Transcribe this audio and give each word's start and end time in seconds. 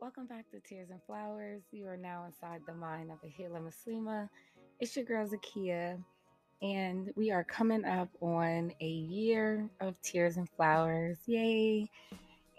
Welcome 0.00 0.26
back 0.26 0.48
to 0.52 0.60
Tears 0.60 0.90
and 0.90 1.02
Flowers. 1.08 1.62
You 1.72 1.88
are 1.88 1.96
now 1.96 2.24
inside 2.24 2.60
the 2.68 2.72
mind 2.72 3.10
of 3.10 3.18
a 3.24 3.26
Hila 3.26 3.60
Muslima. 3.60 4.28
It's 4.78 4.94
your 4.94 5.04
girl 5.04 5.26
Zakia, 5.26 5.98
and 6.62 7.10
we 7.16 7.32
are 7.32 7.42
coming 7.42 7.84
up 7.84 8.08
on 8.20 8.72
a 8.80 8.86
year 8.86 9.68
of 9.80 10.00
Tears 10.00 10.36
and 10.36 10.48
Flowers. 10.50 11.18
Yay! 11.26 11.90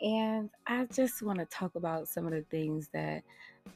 And 0.02 0.49
I 0.67 0.83
just 0.94 1.21
want 1.21 1.39
to 1.39 1.46
talk 1.46 1.75
about 1.75 2.10
some 2.10 2.25
of 2.25 2.33
the 2.33 2.44
things 2.52 2.89
that 2.94 3.24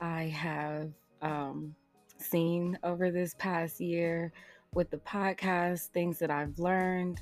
I 0.01 0.23
have 0.23 0.91
um, 1.21 1.73
seen 2.17 2.77
over 2.83 3.11
this 3.11 3.33
past 3.39 3.79
year 3.79 4.33
with 4.73 4.89
the 4.89 4.97
podcast, 4.97 5.87
things 5.87 6.19
that 6.19 6.29
I've 6.29 6.59
learned, 6.59 7.21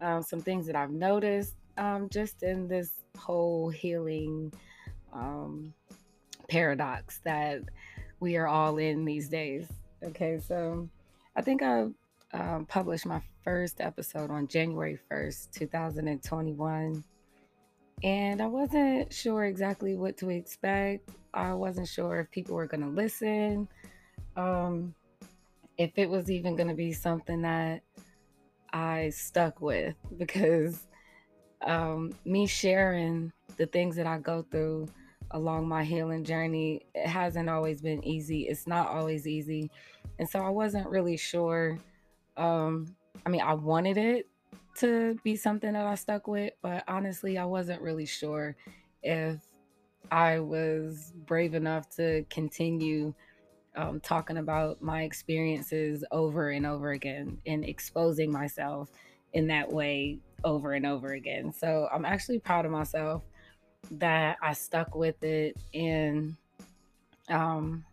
um, 0.00 0.22
some 0.22 0.40
things 0.40 0.66
that 0.66 0.76
I've 0.76 0.92
noticed 0.92 1.56
um, 1.76 2.08
just 2.08 2.42
in 2.42 2.68
this 2.68 3.04
whole 3.18 3.68
healing 3.68 4.50
um, 5.14 5.72
paradox 6.48 7.20
that 7.24 7.62
we 8.20 8.36
are 8.36 8.46
all 8.46 8.78
in 8.78 9.04
these 9.04 9.28
days. 9.28 9.68
Okay, 10.02 10.38
so 10.38 10.88
I 11.36 11.42
think 11.42 11.62
I 11.62 11.86
um, 12.32 12.66
published 12.66 13.06
my 13.06 13.22
first 13.42 13.80
episode 13.80 14.30
on 14.30 14.48
January 14.48 14.98
1st, 15.10 15.52
2021. 15.52 17.04
And 18.02 18.42
I 18.42 18.46
wasn't 18.46 19.12
sure 19.12 19.44
exactly 19.44 19.94
what 19.94 20.16
to 20.18 20.30
expect. 20.30 21.10
I 21.32 21.54
wasn't 21.54 21.88
sure 21.88 22.20
if 22.20 22.30
people 22.30 22.56
were 22.56 22.66
going 22.66 22.82
to 22.82 22.88
listen, 22.88 23.68
um, 24.36 24.94
if 25.78 25.92
it 25.96 26.08
was 26.08 26.30
even 26.30 26.56
going 26.56 26.68
to 26.68 26.74
be 26.74 26.92
something 26.92 27.42
that 27.42 27.82
I 28.72 29.10
stuck 29.10 29.60
with, 29.60 29.94
because 30.18 30.86
um, 31.62 32.12
me 32.24 32.46
sharing 32.46 33.32
the 33.56 33.66
things 33.66 33.96
that 33.96 34.06
I 34.06 34.18
go 34.18 34.44
through 34.50 34.88
along 35.34 35.68
my 35.68 35.84
healing 35.84 36.24
journey, 36.24 36.86
it 36.94 37.08
hasn't 37.08 37.50
always 37.50 37.82
been 37.82 38.02
easy. 38.04 38.42
It's 38.42 38.66
not 38.66 38.88
always 38.88 39.26
easy. 39.26 39.70
And 40.18 40.28
so 40.28 40.38
I 40.38 40.48
wasn't 40.48 40.88
really 40.88 41.16
sure. 41.16 41.78
Um, 42.36 42.94
I 43.26 43.28
mean, 43.28 43.42
I 43.42 43.54
wanted 43.54 43.98
it 43.98 44.28
to 44.76 45.18
be 45.24 45.34
something 45.34 45.72
that 45.72 45.86
I 45.86 45.96
stuck 45.96 46.28
with, 46.28 46.52
but 46.62 46.84
honestly, 46.86 47.36
I 47.36 47.44
wasn't 47.44 47.82
really 47.82 48.06
sure 48.06 48.56
if 49.02 49.40
I 50.10 50.38
was 50.38 51.12
brave 51.26 51.54
enough 51.54 51.88
to 51.96 52.24
continue 52.30 53.12
um, 53.76 53.98
talking 53.98 54.36
about 54.36 54.82
my 54.82 55.02
experiences 55.02 56.04
over 56.12 56.50
and 56.50 56.64
over 56.64 56.92
again 56.92 57.38
and 57.44 57.64
exposing 57.64 58.30
myself 58.30 58.88
in 59.32 59.48
that 59.48 59.72
way 59.72 60.20
over 60.44 60.74
and 60.74 60.86
over 60.86 61.12
again. 61.14 61.52
So 61.52 61.88
I'm 61.92 62.04
actually 62.04 62.38
proud 62.38 62.66
of 62.66 62.70
myself 62.70 63.22
that 63.92 64.38
I 64.42 64.52
stuck 64.52 64.94
with 64.94 65.22
it 65.22 65.56
and 65.72 66.36
um, 67.28 67.84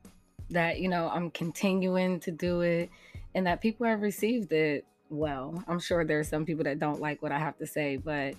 that, 0.50 0.80
you 0.80 0.89
know, 0.89 1.09
I'm 1.09 1.31
continuing 1.31 2.20
to 2.22 2.31
do 2.31 2.61
it 2.61 2.89
and 3.34 3.47
that 3.47 3.61
people 3.61 3.86
have 3.86 4.02
received 4.02 4.52
it 4.52 4.86
well. 5.09 5.64
I'm 5.67 5.80
sure 5.80 6.03
there's 6.03 6.28
some 6.28 6.45
people 6.45 6.64
that 6.66 6.80
don't 6.80 7.00
like 7.00 7.22
what 7.22 7.31
I 7.31 7.39
have 7.39 7.58
to 7.58 7.67
say, 7.67 7.97
but 7.97 8.36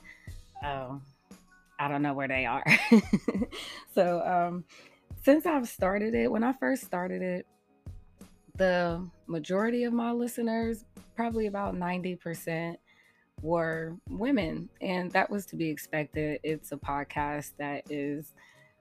um, 0.64 1.02
I 1.78 1.88
don't 1.88 2.02
know 2.02 2.14
where 2.14 2.28
they 2.28 2.46
are. 2.46 2.64
so, 3.94 4.20
um, 4.24 4.64
since 5.22 5.46
I've 5.46 5.68
started 5.68 6.14
it, 6.14 6.30
when 6.30 6.42
I 6.42 6.52
first 6.52 6.84
started 6.84 7.22
it, 7.22 7.46
the 8.56 9.08
majority 9.26 9.84
of 9.84 9.92
my 9.92 10.12
listeners, 10.12 10.84
probably 11.16 11.46
about 11.46 11.74
90%, 11.74 12.76
were 13.40 13.96
women, 14.08 14.68
and 14.80 15.10
that 15.12 15.30
was 15.30 15.46
to 15.46 15.56
be 15.56 15.68
expected. 15.68 16.40
It's 16.42 16.72
a 16.72 16.76
podcast 16.76 17.52
that 17.58 17.90
is 17.90 18.34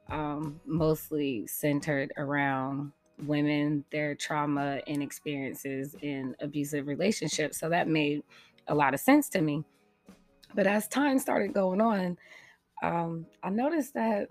um, 0.09 0.59
mostly 0.65 1.47
centered 1.47 2.11
around 2.17 2.91
women, 3.25 3.85
their 3.91 4.15
trauma 4.15 4.81
and 4.87 5.01
experiences 5.01 5.95
in 6.01 6.35
abusive 6.41 6.87
relationships. 6.87 7.59
So 7.59 7.69
that 7.69 7.87
made 7.87 8.23
a 8.67 8.75
lot 8.75 8.93
of 8.93 8.99
sense 8.99 9.29
to 9.29 9.41
me. 9.41 9.63
But 10.53 10.67
as 10.67 10.87
time 10.87 11.19
started 11.19 11.53
going 11.53 11.81
on, 11.81 12.17
um, 12.83 13.25
I 13.43 13.49
noticed 13.49 13.93
that 13.93 14.27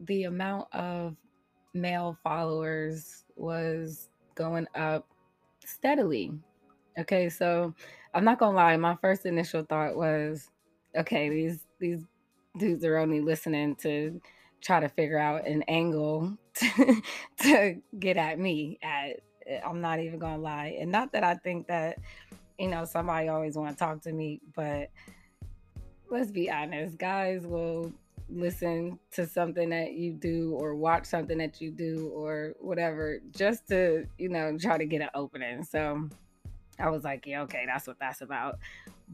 the 0.00 0.24
amount 0.24 0.74
of 0.74 1.16
male 1.72 2.18
followers 2.22 3.24
was 3.36 4.08
going 4.34 4.66
up 4.74 5.06
steadily. 5.64 6.32
Okay, 6.98 7.28
so 7.28 7.74
I'm 8.14 8.24
not 8.24 8.38
gonna 8.38 8.56
lie, 8.56 8.76
my 8.76 8.96
first 8.96 9.26
initial 9.26 9.62
thought 9.64 9.96
was, 9.96 10.50
okay, 10.96 11.28
these 11.28 11.66
these 11.78 12.02
dudes 12.56 12.84
are 12.84 12.96
only 12.96 13.20
listening 13.20 13.76
to 13.76 14.20
try 14.62 14.80
to 14.80 14.88
figure 14.88 15.18
out 15.18 15.46
an 15.46 15.62
angle 15.68 16.36
to, 16.54 17.02
to 17.40 17.76
get 17.98 18.16
at 18.16 18.38
me 18.38 18.78
at 18.82 19.20
eh, 19.46 19.60
I'm 19.64 19.82
not 19.82 20.00
even 20.00 20.18
gonna 20.18 20.38
lie. 20.38 20.76
And 20.80 20.90
not 20.90 21.12
that 21.12 21.22
I 21.22 21.34
think 21.34 21.66
that, 21.68 21.98
you 22.58 22.68
know, 22.68 22.84
somebody 22.86 23.28
always 23.28 23.56
want 23.56 23.76
to 23.76 23.78
talk 23.78 24.00
to 24.02 24.12
me, 24.12 24.40
but 24.54 24.90
let's 26.10 26.30
be 26.30 26.50
honest, 26.50 26.96
guys 26.96 27.46
will 27.46 27.92
listen 28.28 28.98
to 29.12 29.26
something 29.26 29.68
that 29.68 29.92
you 29.92 30.12
do 30.12 30.52
or 30.58 30.74
watch 30.74 31.04
something 31.04 31.38
that 31.38 31.60
you 31.60 31.70
do 31.70 32.10
or 32.14 32.54
whatever 32.58 33.20
just 33.30 33.68
to, 33.68 34.06
you 34.18 34.28
know, 34.30 34.56
try 34.58 34.78
to 34.78 34.86
get 34.86 35.02
an 35.02 35.10
opening. 35.14 35.62
So 35.62 36.08
I 36.78 36.90
was 36.90 37.04
like, 37.04 37.26
yeah, 37.26 37.42
okay, 37.42 37.64
that's 37.66 37.86
what 37.86 37.98
that's 37.98 38.20
about. 38.20 38.58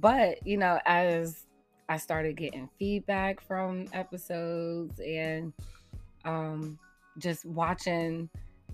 But, 0.00 0.46
you 0.46 0.56
know, 0.56 0.80
as 0.86 1.46
I 1.88 1.96
started 1.96 2.36
getting 2.36 2.68
feedback 2.78 3.40
from 3.40 3.86
episodes 3.92 5.00
and 5.00 5.52
um, 6.24 6.78
just 7.18 7.44
watching 7.44 8.28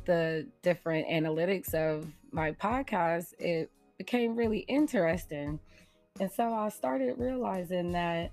the 0.05 0.47
different 0.63 1.09
analytics 1.09 1.75
of 1.75 2.07
my 2.31 2.53
podcast, 2.53 3.35
it 3.39 3.71
became 3.99 4.37
really 4.37 4.61
interesting. 4.61 5.59
And 6.21 6.31
so 6.33 6.53
I 6.53 6.69
started 6.69 7.19
realizing 7.19 7.93
that 7.93 8.33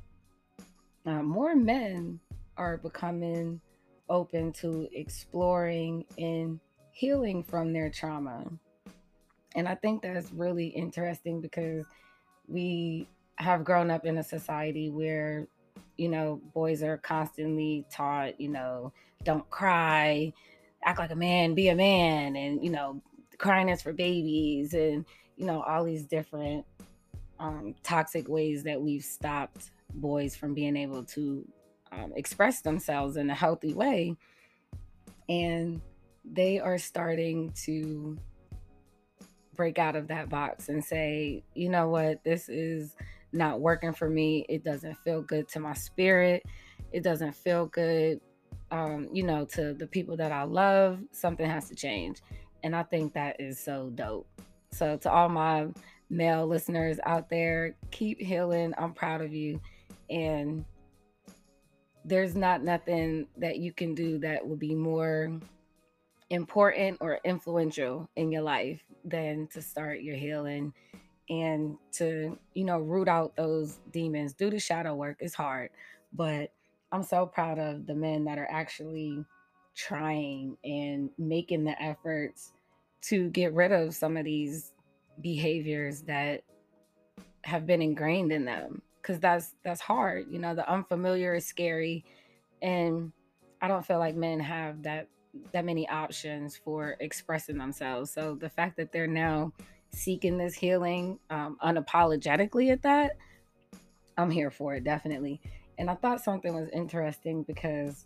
uh, 1.05 1.21
more 1.21 1.55
men 1.55 2.19
are 2.57 2.77
becoming 2.77 3.59
open 4.09 4.53
to 4.53 4.87
exploring 4.93 6.05
and 6.17 6.59
healing 6.91 7.43
from 7.43 7.73
their 7.73 7.89
trauma. 7.89 8.45
And 9.55 9.67
I 9.67 9.75
think 9.75 10.01
that's 10.01 10.31
really 10.31 10.67
interesting 10.67 11.41
because 11.41 11.85
we 12.47 13.07
have 13.37 13.63
grown 13.63 13.89
up 13.89 14.05
in 14.05 14.17
a 14.17 14.23
society 14.23 14.89
where, 14.89 15.47
you 15.97 16.09
know, 16.09 16.41
boys 16.53 16.83
are 16.83 16.97
constantly 16.97 17.85
taught, 17.89 18.39
you 18.39 18.49
know, 18.49 18.91
don't 19.23 19.49
cry, 19.49 20.33
act 20.83 20.99
like 20.99 21.11
a 21.11 21.15
man, 21.15 21.55
be 21.55 21.69
a 21.69 21.75
man, 21.75 22.35
and, 22.35 22.63
you 22.63 22.69
know, 22.69 23.01
crying 23.37 23.69
is 23.69 23.81
for 23.81 23.93
babies, 23.93 24.73
and, 24.73 25.05
you 25.37 25.45
know, 25.45 25.61
all 25.61 25.83
these 25.83 26.05
different 26.05 26.65
um, 27.39 27.75
toxic 27.83 28.27
ways 28.27 28.63
that 28.63 28.81
we've 28.81 29.03
stopped 29.03 29.71
boys 29.95 30.35
from 30.35 30.53
being 30.53 30.75
able 30.75 31.03
to 31.03 31.47
um, 31.91 32.13
express 32.15 32.61
themselves 32.61 33.17
in 33.17 33.29
a 33.29 33.35
healthy 33.35 33.73
way. 33.73 34.15
And 35.27 35.81
they 36.23 36.59
are 36.59 36.77
starting 36.77 37.51
to 37.63 38.17
break 39.55 39.79
out 39.79 39.95
of 39.95 40.07
that 40.07 40.29
box 40.29 40.69
and 40.69 40.83
say, 40.83 41.43
you 41.53 41.69
know 41.69 41.89
what, 41.89 42.23
this 42.23 42.49
is 42.49 42.95
not 43.31 43.59
working 43.59 43.93
for 43.93 44.09
me. 44.09 44.45
It 44.49 44.63
doesn't 44.63 44.95
feel 45.03 45.21
good 45.21 45.47
to 45.49 45.59
my 45.59 45.73
spirit. 45.73 46.43
It 46.91 47.03
doesn't 47.03 47.33
feel 47.33 47.65
good, 47.67 48.21
um, 48.71 49.09
you 49.11 49.23
know, 49.23 49.45
to 49.45 49.73
the 49.73 49.87
people 49.87 50.17
that 50.17 50.31
I 50.31 50.43
love. 50.43 50.99
Something 51.11 51.49
has 51.49 51.69
to 51.69 51.75
change. 51.75 52.21
And 52.63 52.75
I 52.75 52.83
think 52.83 53.13
that 53.13 53.39
is 53.39 53.59
so 53.59 53.91
dope. 53.93 54.27
So, 54.71 54.97
to 54.97 55.11
all 55.11 55.29
my 55.29 55.67
male 56.09 56.47
listeners 56.47 56.99
out 57.05 57.29
there, 57.29 57.75
keep 57.91 58.19
healing. 58.19 58.73
I'm 58.77 58.93
proud 58.93 59.21
of 59.21 59.33
you. 59.33 59.61
And 60.09 60.65
there's 62.03 62.35
not 62.35 62.63
nothing 62.63 63.27
that 63.37 63.57
you 63.57 63.71
can 63.71 63.95
do 63.95 64.19
that 64.19 64.47
will 64.47 64.55
be 64.55 64.75
more 64.75 65.39
important 66.29 66.97
or 67.01 67.19
influential 67.23 68.09
in 68.15 68.31
your 68.31 68.41
life 68.41 68.81
than 69.03 69.47
to 69.47 69.61
start 69.61 70.01
your 70.01 70.15
healing 70.15 70.73
and 71.29 71.77
to 71.91 72.37
you 72.53 72.63
know 72.63 72.79
root 72.79 73.07
out 73.07 73.35
those 73.35 73.79
demons. 73.91 74.33
Do 74.33 74.49
the 74.49 74.59
shadow 74.59 74.95
work 74.95 75.17
it's 75.19 75.35
hard 75.35 75.69
but 76.13 76.51
i'm 76.91 77.03
so 77.03 77.25
proud 77.25 77.59
of 77.59 77.85
the 77.85 77.95
men 77.95 78.23
that 78.25 78.37
are 78.37 78.47
actually 78.49 79.23
trying 79.75 80.57
and 80.63 81.09
making 81.17 81.63
the 81.63 81.81
efforts 81.81 82.53
to 83.01 83.29
get 83.29 83.53
rid 83.53 83.71
of 83.71 83.93
some 83.93 84.17
of 84.17 84.25
these 84.25 84.71
behaviors 85.21 86.01
that 86.01 86.43
have 87.43 87.67
been 87.67 87.81
ingrained 87.81 88.31
in 88.31 88.45
them 88.45 88.81
because 89.01 89.19
that's 89.19 89.53
that's 89.63 89.81
hard. 89.81 90.25
You 90.31 90.39
know 90.39 90.55
the 90.55 90.67
unfamiliar 90.67 91.35
is 91.35 91.45
scary 91.45 92.03
and 92.61 93.11
i 93.61 93.67
don't 93.67 93.85
feel 93.85 93.99
like 93.99 94.15
men 94.15 94.39
have 94.39 94.83
that 94.83 95.07
that 95.51 95.65
many 95.65 95.87
options 95.89 96.55
for 96.55 96.95
expressing 96.99 97.57
themselves. 97.57 98.11
So 98.11 98.35
the 98.35 98.49
fact 98.49 98.77
that 98.77 98.91
they're 98.91 99.07
now 99.07 99.51
seeking 99.91 100.37
this 100.37 100.55
healing 100.55 101.19
um, 101.29 101.57
unapologetically 101.63 102.71
at 102.71 102.81
that, 102.83 103.17
I'm 104.17 104.31
here 104.31 104.51
for 104.51 104.75
it 104.75 104.83
definitely. 104.83 105.41
And 105.77 105.89
I 105.89 105.95
thought 105.95 106.21
something 106.21 106.53
was 106.53 106.69
interesting 106.69 107.43
because 107.43 108.05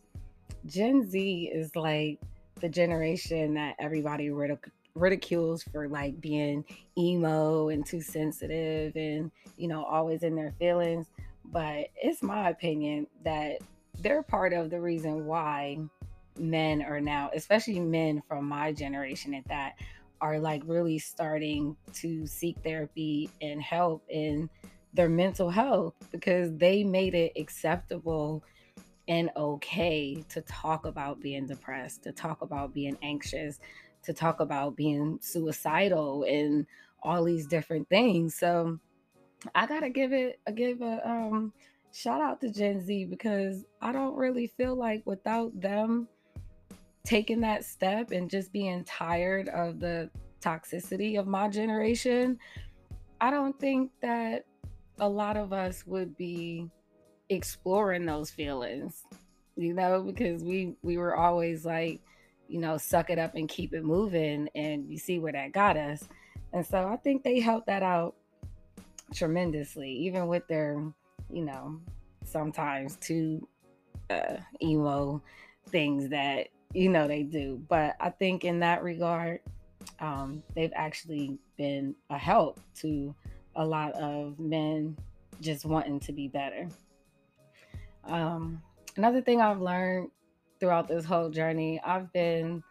Gen 0.66 1.08
Z 1.08 1.52
is 1.54 1.76
like 1.76 2.20
the 2.60 2.70
generation 2.70 3.54
that 3.54 3.76
everybody 3.80 4.30
ridic- 4.30 4.72
ridicules 4.96 5.64
for 5.64 5.88
like 5.88 6.20
being 6.20 6.66
emo 6.98 7.70
and 7.70 7.86
too 7.86 8.02
sensitive 8.02 8.96
and 8.96 9.32
you 9.56 9.68
know 9.68 9.84
always 9.84 10.24
in 10.24 10.36
their 10.36 10.52
feelings 10.60 11.08
but 11.46 11.88
it's 11.96 12.22
my 12.22 12.50
opinion 12.50 13.08
that 13.24 13.60
they're 14.02 14.24
part 14.24 14.52
of 14.52 14.70
the 14.70 14.80
reason 14.80 15.26
why 15.26 15.78
men 16.40 16.82
are 16.82 17.02
now 17.02 17.30
especially 17.34 17.80
men 17.80 18.22
from 18.28 18.46
my 18.46 18.72
generation 18.72 19.34
at 19.34 19.48
that 19.48 19.76
are 20.22 20.40
like 20.40 20.62
really 20.66 21.00
starting 21.00 21.76
to 21.94 22.26
seek 22.26 22.58
therapy 22.64 23.30
and 23.42 23.62
help 23.62 24.04
in 24.10 24.50
their 24.94 25.10
mental 25.10 25.50
health 25.50 25.94
because 26.12 26.56
they 26.58 26.84
made 26.84 27.14
it 27.14 27.32
acceptable 27.38 28.44
and 29.08 29.30
okay 29.36 30.24
to 30.30 30.42
talk 30.42 30.86
about 30.86 31.20
being 31.20 31.48
depressed, 31.48 32.04
to 32.04 32.12
talk 32.12 32.42
about 32.42 32.74
being 32.74 32.98
anxious, 33.02 33.60
to 34.04 34.14
talk 34.14 34.40
about 34.40 34.76
being 34.76 35.18
suicidal 35.22 36.24
and 36.24 36.66
all 37.02 37.24
these 37.24 37.48
different 37.48 37.90
things. 37.90 38.36
So 38.36 38.80
I 39.56 39.66
gotta 39.66 39.90
give 39.90 40.14
it 40.14 40.40
a 40.46 40.52
give 40.52 40.82
a 40.82 41.08
um 41.08 41.54
shout 41.92 42.22
out 42.22 42.42
to 42.42 42.52
Gen 42.52 42.82
Z 42.82 43.06
because 43.06 43.66
I 43.82 43.92
don't 43.92 44.16
really 44.16 44.48
feel 44.48 44.76
like 44.76 45.02
without 45.06 45.60
them 45.60 46.08
taking 47.10 47.42
that 47.42 47.66
step 47.66 48.12
and 48.12 48.30
just 48.30 48.54
being 48.54 48.84
tired 48.84 49.50
of 49.50 49.80
the 49.80 50.08
toxicity 50.42 51.20
of 51.20 51.26
my 51.26 51.50
generation, 51.50 52.38
I 53.20 53.32
don't 53.32 53.60
think 53.60 53.90
that 54.04 54.46
a 55.00 55.10
lot 55.10 55.36
of 55.36 55.52
us 55.52 55.88
would 55.88 56.16
be 56.18 56.70
exploring 57.30 58.06
those 58.06 58.30
feelings, 58.30 59.06
you 59.56 59.74
know, 59.74 60.04
because 60.04 60.44
we 60.44 60.76
we 60.84 61.00
were 61.00 61.16
always 61.16 61.66
like, 61.66 62.00
you 62.48 62.60
know, 62.60 62.78
suck 62.78 63.10
it 63.10 63.18
up 63.18 63.34
and 63.34 63.50
keep 63.50 63.74
it 63.74 63.84
moving 63.84 64.48
and 64.54 64.88
you 64.88 65.00
see 65.00 65.18
where 65.18 65.34
that 65.34 65.52
got 65.52 65.78
us. 65.78 66.08
And 66.54 66.64
so 66.64 66.88
I 66.88 66.98
think 66.98 67.24
they 67.24 67.40
helped 67.40 67.66
that 67.66 67.82
out 67.82 68.14
tremendously, 69.16 69.92
even 69.92 70.28
with 70.28 70.48
their, 70.48 70.76
you 71.32 71.44
know, 71.44 71.82
sometimes 72.24 72.98
too 72.98 73.48
uh, 74.12 74.38
emo 74.62 75.24
things 75.72 76.10
that 76.10 76.50
you 76.74 76.90
know 76.90 77.08
they 77.08 77.24
do. 77.24 77.62
But 77.68 77.96
I 78.00 78.10
think 78.10 78.44
in 78.44 78.60
that 78.60 78.84
regard, 78.84 79.40
um, 80.00 80.44
they've 80.56 80.74
actually 80.76 81.38
been 81.58 81.96
a 82.10 82.18
help 82.18 82.60
to 82.78 83.14
a 83.56 83.66
lot 83.66 83.94
of 83.94 84.40
men 84.40 84.98
just 85.42 85.66
wanting 85.66 86.00
to 86.02 86.12
be 86.12 86.28
better. 86.28 86.68
Um, 88.06 88.62
another 88.98 89.22
thing 89.22 89.42
I've 89.42 89.62
learned 89.62 90.10
throughout 90.60 90.88
this 90.88 91.06
whole 91.06 91.30
journey, 91.30 91.80
I've 91.84 92.12
been 92.14 92.64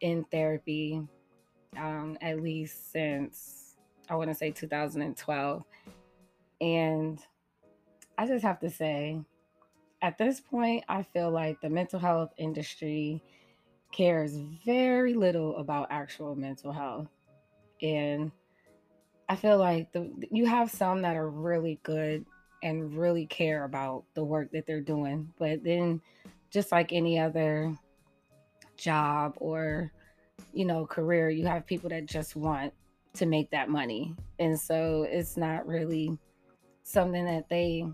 in 0.00 0.24
therapy 0.30 1.02
um, 1.76 2.16
at 2.20 2.40
least 2.40 2.92
since 2.92 3.76
I 4.08 4.14
want 4.16 4.30
to 4.30 4.34
say 4.34 4.50
2012. 4.50 5.64
And 6.60 7.18
I 8.16 8.26
just 8.26 8.44
have 8.44 8.60
to 8.60 8.70
say, 8.70 9.20
at 10.02 10.18
this 10.18 10.40
point, 10.40 10.84
I 10.88 11.02
feel 11.02 11.30
like 11.30 11.60
the 11.60 11.70
mental 11.70 11.98
health 11.98 12.32
industry 12.36 13.22
cares 13.94 14.36
very 14.66 15.14
little 15.14 15.56
about 15.56 15.86
actual 15.90 16.34
mental 16.34 16.72
health. 16.72 17.06
And 17.80 18.32
I 19.28 19.36
feel 19.36 19.56
like 19.56 19.92
the 19.92 20.10
you 20.30 20.46
have 20.46 20.70
some 20.70 21.02
that 21.02 21.16
are 21.16 21.30
really 21.30 21.78
good 21.84 22.26
and 22.62 22.96
really 22.96 23.26
care 23.26 23.64
about 23.64 24.04
the 24.14 24.24
work 24.24 24.50
that 24.50 24.66
they're 24.66 24.80
doing, 24.80 25.32
but 25.38 25.62
then 25.62 26.00
just 26.50 26.72
like 26.72 26.92
any 26.92 27.18
other 27.18 27.76
job 28.76 29.34
or 29.36 29.92
you 30.52 30.64
know 30.64 30.86
career, 30.86 31.30
you 31.30 31.46
have 31.46 31.64
people 31.64 31.90
that 31.90 32.06
just 32.06 32.34
want 32.34 32.72
to 33.14 33.26
make 33.26 33.50
that 33.50 33.68
money. 33.68 34.16
And 34.40 34.58
so 34.58 35.06
it's 35.08 35.36
not 35.36 35.68
really 35.68 36.18
something 36.82 37.24
that 37.26 37.48
they 37.48 37.86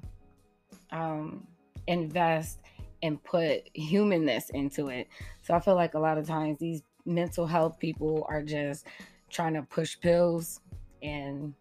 um 0.93 1.47
invest 1.87 2.59
and 3.03 3.23
put 3.23 3.69
humanness 3.75 4.51
into 4.51 4.89
it. 4.89 5.09
So 5.43 5.55
I 5.55 5.61
feel 5.61 5.75
like 5.75 5.95
a 5.95 5.99
lot 5.99 6.19
of 6.19 6.27
times 6.27 6.59
these 6.59 6.83
mental 7.07 7.47
health 7.47 7.79
people 7.79 8.27
are 8.29 8.43
just 8.43 8.87
trying 9.31 9.55
to 9.55 9.63
push 9.63 9.99
pills 10.01 10.61
and 11.03 11.55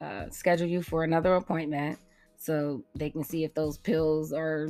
uh, 0.00 0.30
schedule 0.30 0.66
you 0.66 0.82
for 0.82 1.04
another 1.04 1.34
appointment 1.34 1.98
so 2.36 2.82
they 2.94 3.10
can 3.10 3.22
see 3.22 3.44
if 3.44 3.52
those 3.54 3.76
pills 3.76 4.32
are, 4.32 4.66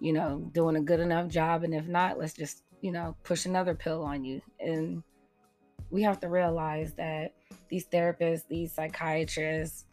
you 0.00 0.12
know, 0.12 0.48
doing 0.52 0.76
a 0.76 0.80
good 0.80 1.00
enough 1.00 1.28
job. 1.28 1.62
And 1.62 1.74
if 1.74 1.86
not, 1.86 2.18
let's 2.18 2.32
just, 2.32 2.62
you 2.80 2.90
know, 2.90 3.14
push 3.22 3.44
another 3.44 3.74
pill 3.74 4.02
on 4.02 4.24
you. 4.24 4.40
And 4.60 5.02
we 5.90 6.02
have 6.02 6.20
to 6.20 6.28
realize 6.28 6.94
that 6.94 7.34
these 7.68 7.86
therapists, 7.86 8.44
these 8.48 8.72
psychiatrists, 8.72 9.84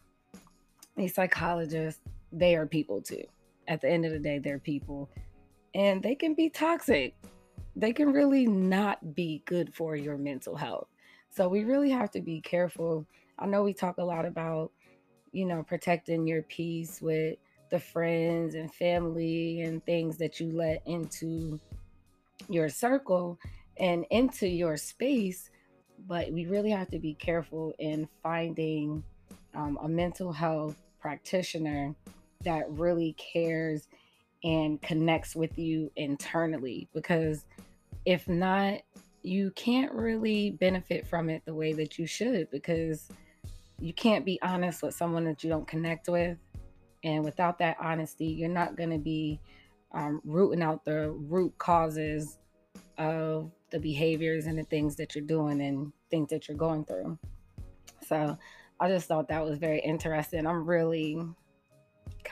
these 0.96 1.14
psychologists, 1.14 2.02
they 2.32 2.56
are 2.56 2.66
people 2.66 3.02
too. 3.02 3.24
At 3.68 3.82
the 3.82 3.90
end 3.90 4.06
of 4.06 4.12
the 4.12 4.20
day, 4.20 4.40
they're 4.40 4.60
people 4.60 5.10
and 5.76 6.04
they 6.04 6.16
can 6.16 6.34
be 6.34 6.50
toxic. 6.50 7.16
They 7.76 7.94
can 7.94 8.14
really 8.14 8.46
not 8.46 9.16
be 9.16 9.42
good 9.46 9.74
for 9.74 9.96
your 9.96 10.18
mental 10.18 10.56
health. 10.56 10.88
So 11.30 11.48
we 11.48 11.64
really 11.64 11.90
have 11.90 12.12
to 12.12 12.22
be 12.22 12.42
careful. 12.42 13.06
I 13.40 13.48
know 13.48 13.64
we 13.64 13.74
talk 13.74 13.98
a 13.98 14.04
lot 14.04 14.26
about, 14.26 14.72
you 15.32 15.46
know, 15.46 15.64
protecting 15.64 16.28
your 16.28 16.44
peace 16.44 17.02
with 17.02 17.38
the 17.72 17.80
friends 17.80 18.54
and 18.54 18.72
family 18.72 19.62
and 19.62 19.84
things 19.84 20.18
that 20.18 20.40
you 20.40 20.52
let 20.52 20.84
into 20.86 21.60
your 22.48 22.70
circle 22.70 23.40
and 23.78 24.06
into 24.12 24.48
your 24.48 24.78
space. 24.78 25.50
But 26.08 26.32
we 26.32 26.46
really 26.46 26.70
have 26.70 26.90
to 26.90 27.00
be 27.00 27.16
careful 27.16 27.74
in 27.80 28.08
finding 28.22 29.04
um, 29.56 29.80
a 29.82 29.88
mental 29.88 30.32
health 30.32 30.76
practitioner 31.00 31.96
that 32.44 32.70
really 32.70 33.14
cares 33.14 33.88
and 34.44 34.82
connects 34.82 35.36
with 35.36 35.58
you 35.58 35.92
internally 35.96 36.88
because 36.94 37.46
if 38.06 38.28
not 38.28 38.80
you 39.24 39.52
can't 39.52 39.92
really 39.94 40.52
benefit 40.52 41.08
from 41.08 41.30
it 41.30 41.42
the 41.46 41.54
way 41.54 41.72
that 41.72 41.98
you 41.98 42.06
should 42.06 42.50
because 42.52 43.08
you 43.80 43.94
can't 43.94 44.26
be 44.26 44.40
honest 44.42 44.84
with 44.84 44.94
someone 44.94 45.24
that 45.26 45.44
you 45.44 45.50
don't 45.50 45.68
connect 45.68 46.08
with. 46.08 46.38
And 47.04 47.24
without 47.24 47.60
that 47.60 47.78
honesty, 47.82 48.28
you're 48.28 48.50
not 48.50 48.76
going 48.76 48.92
to 48.92 48.98
be 48.98 49.40
um, 49.94 50.22
rooting 50.24 50.62
out 50.62 50.86
the 50.86 51.12
root 51.12 51.58
causes 51.58 52.38
of 52.98 53.52
the 53.72 53.80
behaviors 53.80 54.46
and 54.46 54.58
the 54.58 54.64
things 54.64 54.96
that 54.98 55.16
you're 55.16 55.26
doing 55.26 55.62
and 55.62 55.92
things 56.10 56.30
that 56.30 56.48
you're 56.48 56.58
going 56.58 56.86
through. 56.86 57.18
So 58.08 58.38
I 58.80 58.88
just 58.88 59.08
thought 59.08 59.28
that 59.30 59.44
was 59.44 59.58
very 59.58 59.80
interesting. 59.80 60.46
I'm 60.46 60.66
really 60.66 61.22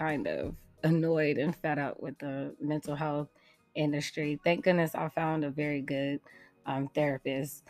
kind 0.01 0.25
of 0.25 0.55
annoyed 0.84 1.38
and 1.38 1.55
fed 1.55 1.77
up 1.77 2.01
with 2.01 2.17
the 2.17 2.55
mental 2.60 2.96
health 2.96 3.27
industry. 3.75 4.39
Thank 4.43 4.63
goodness 4.63 4.96
I 4.96 5.10
found 5.10 5.43
a 5.43 5.51
very 5.51 5.81
good 5.81 6.20
um, 6.65 6.89
therapists. 6.96 7.62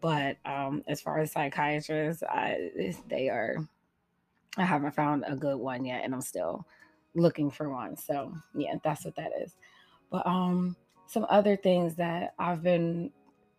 But 0.00 0.36
um, 0.44 0.84
as 0.86 1.00
far 1.00 1.18
as 1.18 1.32
psychiatrists, 1.32 2.22
I, 2.22 2.70
they 3.08 3.28
are, 3.28 3.56
I 4.56 4.64
haven't 4.64 4.94
found 4.94 5.24
a 5.26 5.34
good 5.34 5.56
one 5.56 5.84
yet, 5.84 6.04
and 6.04 6.14
I'm 6.14 6.20
still 6.20 6.64
looking 7.14 7.50
for 7.50 7.68
one. 7.68 7.96
So 7.96 8.32
yeah, 8.54 8.74
that's 8.84 9.04
what 9.04 9.16
that 9.16 9.32
is. 9.42 9.56
But 10.10 10.24
um, 10.24 10.76
some 11.06 11.26
other 11.28 11.56
things 11.56 11.96
that 11.96 12.34
I've 12.38 12.62
been 12.62 13.10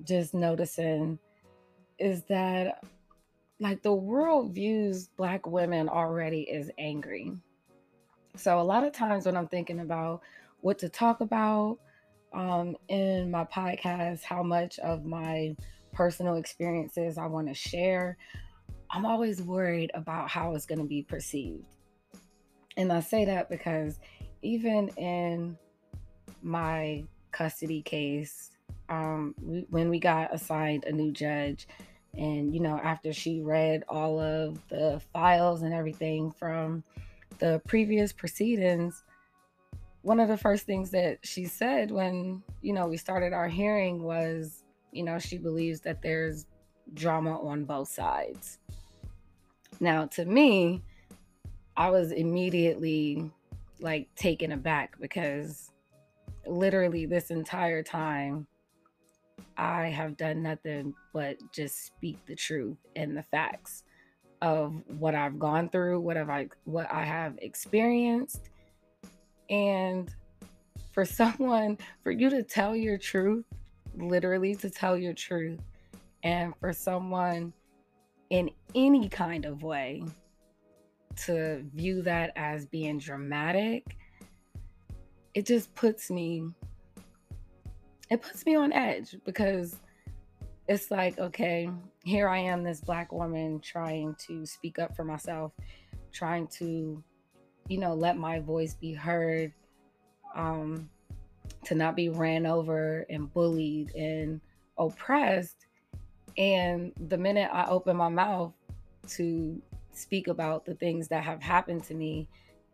just 0.03 0.33
noticing 0.33 1.19
is 1.99 2.23
that 2.29 2.83
like 3.59 3.83
the 3.83 3.93
world 3.93 4.53
views 4.53 5.09
black 5.17 5.45
women 5.45 5.89
already 5.89 6.49
as 6.51 6.69
angry. 6.77 7.33
So 8.35 8.59
a 8.59 8.61
lot 8.61 8.83
of 8.83 8.93
times 8.93 9.25
when 9.25 9.37
I'm 9.37 9.47
thinking 9.47 9.79
about 9.79 10.21
what 10.61 10.79
to 10.79 10.89
talk 10.89 11.21
about 11.21 11.77
um, 12.33 12.75
in 12.87 13.29
my 13.29 13.45
podcast 13.45 14.23
how 14.23 14.41
much 14.41 14.79
of 14.79 15.05
my 15.05 15.55
personal 15.91 16.35
experiences 16.35 17.17
I 17.19 17.27
want 17.27 17.47
to 17.47 17.53
share, 17.53 18.17
I'm 18.89 19.05
always 19.05 19.41
worried 19.41 19.91
about 19.93 20.29
how 20.29 20.55
it's 20.55 20.65
going 20.65 20.79
to 20.79 20.87
be 20.87 21.03
perceived. 21.03 21.65
And 22.75 22.91
I 22.91 23.01
say 23.01 23.25
that 23.25 23.49
because 23.49 23.99
even 24.41 24.89
in 24.97 25.57
my 26.41 27.03
custody 27.31 27.83
case, 27.83 28.51
um, 28.89 29.35
we, 29.41 29.65
when 29.69 29.89
we 29.89 29.99
got 29.99 30.33
assigned 30.33 30.85
a 30.85 30.91
new 30.91 31.11
judge, 31.11 31.67
and 32.15 32.53
you 32.53 32.59
know, 32.59 32.79
after 32.83 33.13
she 33.13 33.41
read 33.41 33.83
all 33.87 34.19
of 34.19 34.59
the 34.69 35.01
files 35.13 35.61
and 35.61 35.73
everything 35.73 36.31
from 36.31 36.83
the 37.39 37.61
previous 37.67 38.11
proceedings, 38.13 39.03
one 40.01 40.19
of 40.19 40.27
the 40.27 40.37
first 40.37 40.65
things 40.65 40.91
that 40.91 41.19
she 41.23 41.45
said 41.45 41.91
when 41.91 42.43
you 42.61 42.73
know 42.73 42.87
we 42.87 42.97
started 42.97 43.33
our 43.33 43.47
hearing 43.47 44.03
was 44.03 44.63
you 44.91 45.03
know 45.03 45.19
she 45.19 45.37
believes 45.37 45.79
that 45.81 46.01
there's 46.01 46.45
drama 46.93 47.39
on 47.41 47.63
both 47.63 47.89
sides. 47.89 48.59
Now 49.79 50.05
to 50.07 50.25
me 50.25 50.81
i 51.75 51.89
was 51.89 52.11
immediately 52.11 53.31
like 53.79 54.07
taken 54.15 54.51
aback 54.51 54.95
because 54.99 55.71
literally 56.47 57.05
this 57.05 57.31
entire 57.31 57.83
time, 57.83 58.47
I 59.57 59.87
have 59.87 60.17
done 60.17 60.41
nothing 60.41 60.93
but 61.13 61.37
just 61.51 61.85
speak 61.85 62.17
the 62.25 62.35
truth 62.35 62.77
and 62.95 63.15
the 63.15 63.23
facts 63.23 63.83
of 64.43 64.73
what 64.99 65.15
I've 65.15 65.39
gone 65.39 65.69
through, 65.69 66.01
what 66.01 66.17
have 66.17 66.29
I 66.29 66.49
what 66.65 66.91
I 66.91 67.05
have 67.05 67.39
experienced. 67.41 68.49
And 69.49 70.13
for 70.91 71.05
someone, 71.21 71.77
for 72.03 72.11
you 72.11 72.29
to 72.29 72.43
tell 72.43 72.75
your 72.75 72.97
truth, 72.97 73.45
literally 73.95 74.53
to 74.55 74.69
tell 74.69 74.97
your 74.97 75.13
truth, 75.13 75.61
and 76.23 76.53
for 76.59 76.73
someone 76.73 77.53
in 78.29 78.51
any 78.75 79.07
kind 79.07 79.45
of 79.45 79.63
way 79.63 80.03
to 81.15 81.63
view 81.73 82.01
that 82.01 82.33
as 82.35 82.65
being 82.65 82.97
dramatic, 82.97 83.97
it 85.33 85.45
just 85.45 85.73
puts 85.73 86.11
me 86.11 86.43
it 88.09 88.21
puts 88.21 88.45
me 88.45 88.55
on 88.55 88.73
edge 88.73 89.15
because 89.23 89.77
it's 90.67 90.91
like, 90.91 91.17
okay, 91.17 91.69
here 92.03 92.27
I 92.27 92.39
am, 92.39 92.63
this 92.63 92.81
black 92.81 93.11
woman 93.11 93.59
trying 93.59 94.15
to 94.27 94.45
speak 94.45 94.77
up 94.77 94.95
for 94.95 95.03
myself, 95.03 95.53
trying 96.11 96.47
to, 96.59 97.01
you 97.67 97.77
know, 97.77 97.93
let 97.93 98.17
my 98.17 98.39
voice 98.39 98.75
be 98.75 98.93
heard, 98.93 99.53
um, 100.35 100.89
to 101.65 101.75
not 101.75 101.95
be 101.95 102.09
ran 102.09 102.45
over 102.45 103.05
and 103.09 103.33
bullied 103.33 103.95
and 103.95 104.41
oppressed. 104.77 105.65
And 106.37 106.91
the 107.07 107.17
minute 107.17 107.49
I 107.53 107.67
open 107.67 107.95
my 107.95 108.09
mouth 108.09 108.53
to 109.09 109.61
speak 109.93 110.27
about 110.27 110.65
the 110.65 110.75
things 110.75 111.07
that 111.07 111.23
have 111.23 111.41
happened 111.41 111.83
to 111.85 111.93
me 111.93 112.27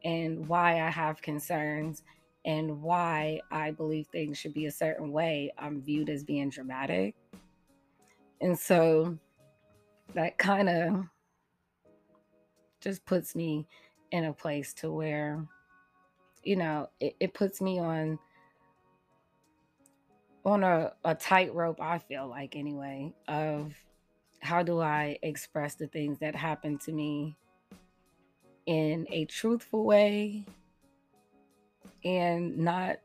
and 0.03 0.47
why 0.47 0.81
I 0.81 0.89
have 0.89 1.21
concerns 1.21 2.03
and 2.45 2.81
why 2.81 3.41
I 3.51 3.71
believe 3.71 4.07
things 4.07 4.37
should 4.37 4.53
be 4.53 4.65
a 4.65 4.71
certain 4.71 5.11
way, 5.11 5.51
I'm 5.57 5.81
viewed 5.81 6.09
as 6.09 6.23
being 6.23 6.49
dramatic. 6.49 7.15
And 8.41 8.57
so 8.57 9.17
that 10.13 10.37
kind 10.37 10.69
of 10.69 11.05
just 12.81 13.05
puts 13.05 13.35
me 13.35 13.67
in 14.11 14.25
a 14.25 14.33
place 14.33 14.73
to 14.75 14.91
where, 14.91 15.45
you 16.43 16.55
know, 16.55 16.89
it, 16.99 17.15
it 17.19 17.33
puts 17.33 17.61
me 17.61 17.79
on 17.79 18.17
on 20.45 20.63
a, 20.63 20.93
a 21.03 21.13
tightrope, 21.13 21.81
I 21.81 21.97
feel 21.97 22.27
like 22.27 22.55
anyway, 22.55 23.13
of 23.27 23.73
how 24.39 24.63
do 24.63 24.79
I 24.79 25.19
express 25.21 25.75
the 25.75 25.87
things 25.87 26.19
that 26.19 26.33
happen 26.33 26.77
to 26.79 26.93
me 26.93 27.37
in 28.65 29.05
a 29.09 29.25
truthful 29.25 29.83
way 29.83 30.45
and 32.05 32.57
not 32.57 32.97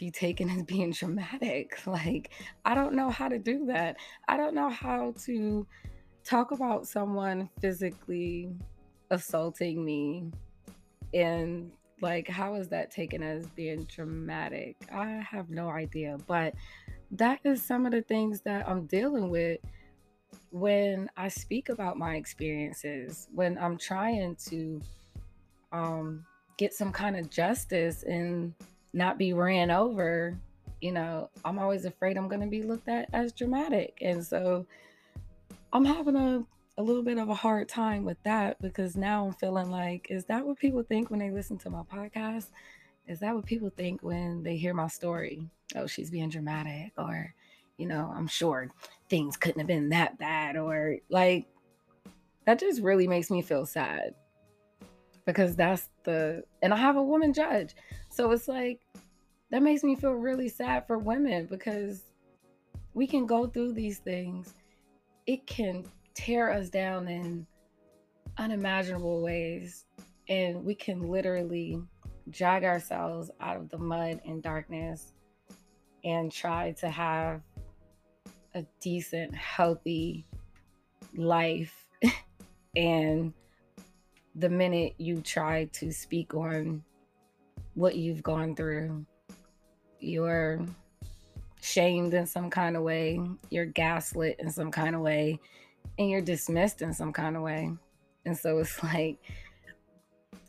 be 0.00 0.10
taken 0.10 0.50
as 0.50 0.62
being 0.62 0.90
dramatic. 0.90 1.78
Like, 1.86 2.30
I 2.64 2.74
don't 2.74 2.94
know 2.94 3.10
how 3.10 3.28
to 3.28 3.38
do 3.38 3.66
that. 3.66 3.96
I 4.28 4.36
don't 4.36 4.54
know 4.54 4.68
how 4.70 5.14
to 5.24 5.66
talk 6.24 6.52
about 6.52 6.86
someone 6.86 7.48
physically 7.60 8.50
assaulting 9.10 9.84
me 9.84 10.30
and 11.12 11.70
like 12.00 12.28
how 12.28 12.54
is 12.54 12.68
that 12.68 12.90
taken 12.90 13.22
as 13.22 13.46
being 13.48 13.82
dramatic 13.84 14.76
i 14.92 15.08
have 15.28 15.50
no 15.50 15.68
idea 15.68 16.16
but 16.28 16.54
that 17.10 17.40
is 17.42 17.60
some 17.60 17.84
of 17.84 17.90
the 17.90 18.02
things 18.02 18.40
that 18.42 18.68
i'm 18.68 18.86
dealing 18.86 19.28
with 19.28 19.58
when 20.50 21.08
I 21.16 21.28
speak 21.28 21.68
about 21.68 21.96
my 21.96 22.16
experiences, 22.16 23.28
when 23.32 23.56
I'm 23.58 23.76
trying 23.78 24.36
to 24.48 24.80
um, 25.72 26.24
get 26.58 26.74
some 26.74 26.92
kind 26.92 27.16
of 27.16 27.30
justice 27.30 28.02
and 28.02 28.52
not 28.92 29.18
be 29.18 29.32
ran 29.32 29.70
over, 29.70 30.36
you 30.80 30.92
know, 30.92 31.30
I'm 31.44 31.58
always 31.58 31.84
afraid 31.84 32.16
I'm 32.16 32.28
going 32.28 32.40
to 32.40 32.46
be 32.46 32.62
looked 32.62 32.88
at 32.88 33.08
as 33.12 33.32
dramatic. 33.32 33.98
And 34.00 34.24
so 34.24 34.66
I'm 35.72 35.84
having 35.84 36.16
a, 36.16 36.44
a 36.78 36.82
little 36.82 37.02
bit 37.02 37.18
of 37.18 37.28
a 37.28 37.34
hard 37.34 37.68
time 37.68 38.04
with 38.04 38.22
that 38.24 38.60
because 38.60 38.96
now 38.96 39.26
I'm 39.26 39.32
feeling 39.34 39.70
like, 39.70 40.06
is 40.10 40.24
that 40.26 40.46
what 40.46 40.58
people 40.58 40.82
think 40.82 41.10
when 41.10 41.20
they 41.20 41.30
listen 41.30 41.58
to 41.58 41.70
my 41.70 41.82
podcast? 41.82 42.48
Is 43.06 43.20
that 43.20 43.34
what 43.34 43.46
people 43.46 43.70
think 43.76 44.02
when 44.02 44.42
they 44.42 44.56
hear 44.56 44.74
my 44.74 44.88
story? 44.88 45.48
Oh, 45.74 45.86
she's 45.86 46.10
being 46.10 46.28
dramatic, 46.28 46.92
or 46.96 47.34
you 47.76 47.86
know, 47.86 48.12
I'm 48.14 48.26
sure 48.26 48.70
things 49.08 49.36
couldn't 49.36 49.58
have 49.58 49.66
been 49.66 49.88
that 49.88 50.18
bad 50.18 50.56
or 50.56 50.96
like 51.08 51.46
that 52.44 52.60
just 52.60 52.82
really 52.82 53.08
makes 53.08 53.30
me 53.30 53.42
feel 53.42 53.66
sad 53.66 54.14
because 55.24 55.56
that's 55.56 55.88
the 56.04 56.44
and 56.62 56.72
I 56.72 56.76
have 56.76 56.96
a 56.96 57.02
woman 57.02 57.32
judge. 57.32 57.74
So 58.10 58.30
it's 58.32 58.48
like 58.48 58.80
that 59.50 59.62
makes 59.62 59.82
me 59.82 59.96
feel 59.96 60.12
really 60.12 60.48
sad 60.48 60.86
for 60.86 60.98
women 60.98 61.46
because 61.46 62.02
we 62.92 63.06
can 63.06 63.24
go 63.24 63.46
through 63.46 63.72
these 63.72 63.98
things. 63.98 64.54
It 65.26 65.46
can 65.46 65.84
tear 66.14 66.52
us 66.52 66.68
down 66.68 67.08
in 67.08 67.46
unimaginable 68.36 69.22
ways 69.22 69.84
and 70.28 70.64
we 70.64 70.74
can 70.74 71.08
literally 71.08 71.80
drag 72.30 72.64
ourselves 72.64 73.30
out 73.40 73.56
of 73.56 73.68
the 73.68 73.78
mud 73.78 74.20
and 74.24 74.42
darkness 74.42 75.12
and 76.04 76.30
try 76.30 76.72
to 76.72 76.88
have 76.88 77.42
a 78.54 78.64
decent, 78.80 79.34
healthy 79.34 80.24
life. 81.16 81.86
and 82.76 83.32
the 84.34 84.48
minute 84.48 84.94
you 84.98 85.20
try 85.20 85.64
to 85.66 85.92
speak 85.92 86.34
on 86.34 86.82
what 87.74 87.96
you've 87.96 88.22
gone 88.22 88.54
through, 88.54 89.04
you're 89.98 90.60
shamed 91.60 92.14
in 92.14 92.26
some 92.26 92.50
kind 92.50 92.76
of 92.76 92.82
way, 92.82 93.20
you're 93.50 93.66
gaslit 93.66 94.36
in 94.38 94.50
some 94.50 94.70
kind 94.70 94.94
of 94.94 95.00
way, 95.00 95.38
and 95.98 96.10
you're 96.10 96.20
dismissed 96.20 96.82
in 96.82 96.92
some 96.92 97.12
kind 97.12 97.36
of 97.36 97.42
way. 97.42 97.70
And 98.24 98.36
so 98.36 98.58
it's 98.58 98.82
like, 98.82 99.18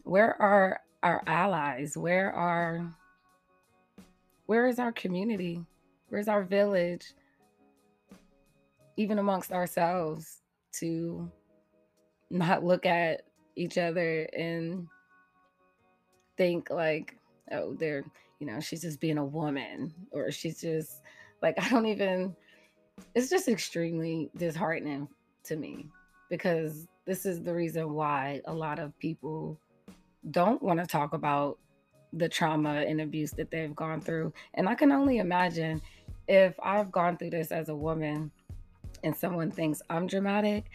where 0.03 0.41
are 0.41 0.79
our 1.03 1.23
allies? 1.27 1.97
Where 1.97 2.31
are 2.31 2.85
where 4.45 4.67
is 4.67 4.79
our 4.79 4.91
community? 4.91 5.63
Where's 6.09 6.27
our 6.27 6.43
village? 6.43 7.13
even 8.97 9.19
amongst 9.19 9.51
ourselves 9.51 10.41
to 10.73 11.29
not 12.29 12.63
look 12.63 12.85
at 12.85 13.23
each 13.55 13.77
other 13.77 14.23
and 14.37 14.87
think 16.37 16.69
like 16.69 17.17
oh 17.51 17.73
they're 17.73 18.03
you 18.39 18.47
know 18.47 18.59
she's 18.59 18.81
just 18.81 18.99
being 18.99 19.17
a 19.17 19.25
woman 19.25 19.93
or 20.11 20.31
she's 20.31 20.61
just 20.61 21.01
like 21.41 21.55
i 21.63 21.69
don't 21.69 21.85
even 21.85 22.35
it's 23.15 23.29
just 23.29 23.47
extremely 23.47 24.29
disheartening 24.37 25.07
to 25.43 25.55
me 25.55 25.87
because 26.29 26.87
this 27.05 27.25
is 27.25 27.41
the 27.41 27.53
reason 27.53 27.93
why 27.93 28.41
a 28.45 28.53
lot 28.53 28.79
of 28.79 28.97
people 28.99 29.59
don't 30.29 30.61
want 30.61 30.79
to 30.79 30.85
talk 30.85 31.13
about 31.13 31.57
the 32.13 32.29
trauma 32.29 32.83
and 32.87 33.01
abuse 33.01 33.31
that 33.31 33.49
they've 33.49 33.75
gone 33.75 33.99
through 33.99 34.31
and 34.53 34.67
i 34.69 34.75
can 34.75 34.91
only 34.91 35.17
imagine 35.17 35.81
if 36.27 36.53
i've 36.61 36.91
gone 36.91 37.17
through 37.17 37.29
this 37.29 37.51
as 37.51 37.69
a 37.69 37.75
woman 37.75 38.31
and 39.03 39.15
someone 39.15 39.51
thinks 39.51 39.81
I'm 39.89 40.07
dramatic, 40.07 40.65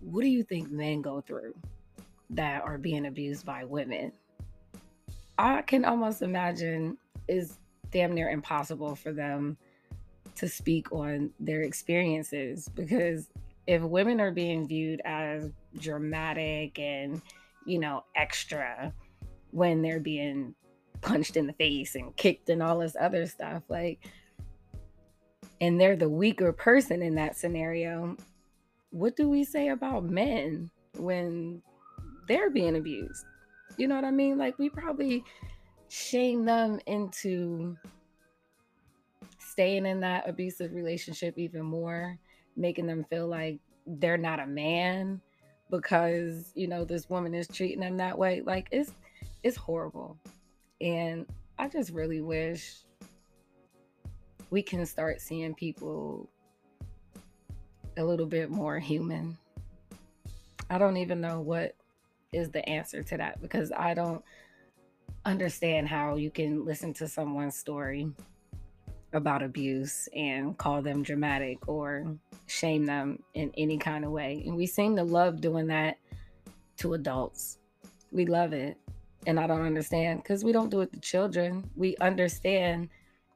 what 0.00 0.22
do 0.22 0.28
you 0.28 0.42
think 0.42 0.70
men 0.70 1.02
go 1.02 1.20
through 1.20 1.54
that 2.30 2.62
are 2.62 2.78
being 2.78 3.06
abused 3.06 3.46
by 3.46 3.64
women? 3.64 4.12
I 5.38 5.62
can 5.62 5.84
almost 5.84 6.22
imagine 6.22 6.98
is 7.28 7.58
damn 7.90 8.14
near 8.14 8.30
impossible 8.30 8.94
for 8.94 9.12
them 9.12 9.56
to 10.34 10.48
speak 10.48 10.92
on 10.92 11.30
their 11.40 11.62
experiences 11.62 12.68
because 12.74 13.28
if 13.66 13.82
women 13.82 14.20
are 14.20 14.30
being 14.30 14.66
viewed 14.66 15.00
as 15.04 15.50
dramatic 15.78 16.78
and 16.78 17.20
you 17.66 17.78
know 17.78 18.02
extra 18.16 18.92
when 19.50 19.82
they're 19.82 20.00
being 20.00 20.54
punched 21.00 21.36
in 21.36 21.46
the 21.46 21.52
face 21.52 21.94
and 21.94 22.16
kicked 22.16 22.48
and 22.48 22.62
all 22.62 22.78
this 22.78 22.96
other 22.98 23.26
stuff 23.26 23.62
like 23.68 24.06
and 25.62 25.80
they're 25.80 25.96
the 25.96 26.08
weaker 26.08 26.52
person 26.52 27.02
in 27.02 27.14
that 27.14 27.36
scenario, 27.36 28.16
what 28.90 29.14
do 29.14 29.28
we 29.28 29.44
say 29.44 29.68
about 29.68 30.02
men 30.02 30.68
when 30.96 31.62
they're 32.26 32.50
being 32.50 32.74
abused? 32.74 33.24
You 33.76 33.88
know 33.88 33.94
what 33.94 34.04
I 34.04 34.10
mean? 34.10 34.38
Like, 34.38 34.58
we 34.58 34.68
probably 34.68 35.24
shame 35.88 36.44
them 36.44 36.80
into 36.86 37.76
staying 39.38 39.86
in 39.86 40.00
that 40.00 40.28
abusive 40.28 40.72
relationship 40.72 41.38
even 41.38 41.62
more, 41.62 42.18
making 42.56 42.86
them 42.86 43.04
feel 43.04 43.28
like 43.28 43.58
they're 43.86 44.16
not 44.16 44.40
a 44.40 44.46
man 44.46 45.20
because, 45.70 46.52
you 46.54 46.66
know, 46.66 46.84
this 46.84 47.08
woman 47.10 47.34
is 47.34 47.48
treating 47.48 47.80
them 47.80 47.96
that 47.96 48.16
way. 48.16 48.42
Like, 48.44 48.68
it's 48.70 48.92
it's 49.42 49.56
horrible. 49.56 50.18
And 50.80 51.26
I 51.58 51.68
just 51.68 51.90
really 51.90 52.20
wish 52.20 52.78
we 54.50 54.62
can 54.62 54.84
start 54.86 55.20
seeing 55.20 55.54
people 55.54 56.28
a 57.96 58.04
little 58.04 58.26
bit 58.26 58.50
more 58.50 58.78
human. 58.78 59.36
I 60.70 60.78
don't 60.78 60.96
even 60.96 61.20
know 61.20 61.40
what 61.40 61.74
is 62.32 62.50
the 62.50 62.66
answer 62.68 63.02
to 63.02 63.16
that 63.16 63.40
because 63.40 63.72
I 63.72 63.94
don't 63.94 64.24
understand 65.24 65.88
how 65.88 66.16
you 66.16 66.30
can 66.30 66.64
listen 66.64 66.92
to 66.94 67.08
someone's 67.08 67.56
story 67.56 68.10
about 69.12 69.42
abuse 69.42 70.08
and 70.14 70.56
call 70.56 70.82
them 70.82 71.02
dramatic 71.02 71.68
or 71.68 72.16
shame 72.46 72.86
them 72.86 73.22
in 73.34 73.52
any 73.56 73.76
kind 73.78 74.04
of 74.04 74.10
way. 74.10 74.42
And 74.46 74.56
we 74.56 74.66
seem 74.66 74.96
to 74.96 75.04
love 75.04 75.40
doing 75.40 75.66
that 75.68 75.98
to 76.78 76.94
adults. 76.94 77.58
We 78.10 78.26
love 78.26 78.52
it. 78.52 78.78
And 79.26 79.38
I 79.38 79.46
don't 79.46 79.62
understand 79.62 80.22
because 80.22 80.42
we 80.42 80.52
don't 80.52 80.70
do 80.70 80.80
it 80.80 80.92
to 80.92 81.00
children. 81.00 81.70
We 81.76 81.96
understand 81.98 82.88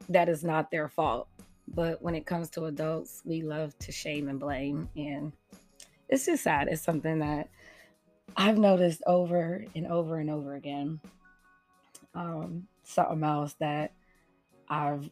that 0.09 0.29
is 0.29 0.43
not 0.43 0.71
their 0.71 0.87
fault. 0.89 1.27
But 1.67 2.01
when 2.01 2.15
it 2.15 2.25
comes 2.25 2.49
to 2.51 2.65
adults, 2.65 3.21
we 3.25 3.41
love 3.41 3.77
to 3.79 3.91
shame 3.91 4.29
and 4.29 4.39
blame. 4.39 4.89
And 4.95 5.31
it's 6.09 6.25
just 6.25 6.43
sad. 6.43 6.67
It's 6.69 6.81
something 6.81 7.19
that 7.19 7.49
I've 8.39 8.59
noticed 8.59 9.01
over 9.07 9.65
and 9.75 9.87
over 9.87 10.19
and 10.19 10.29
over 10.29 10.53
again. 10.53 10.99
Um, 12.13 12.67
something 12.83 13.23
else 13.23 13.55
that 13.59 13.93
I've 14.69 15.09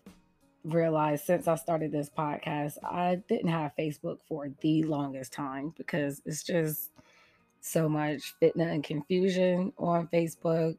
realized 0.64 1.26
since 1.26 1.48
I 1.48 1.56
started 1.56 1.92
this 1.92 2.10
podcast, 2.10 2.78
I 2.84 3.22
didn't 3.28 3.50
have 3.50 3.74
Facebook 3.78 4.20
for 4.28 4.52
the 4.62 4.84
longest 4.84 5.34
time 5.34 5.74
because 5.76 6.22
it's 6.26 6.44
just 6.44 6.92
so 7.62 7.90
much 7.90 8.36
fitna 8.40 8.72
and 8.72 8.84
confusion 8.84 9.74
on 9.80 10.08
Facebook 10.08 10.78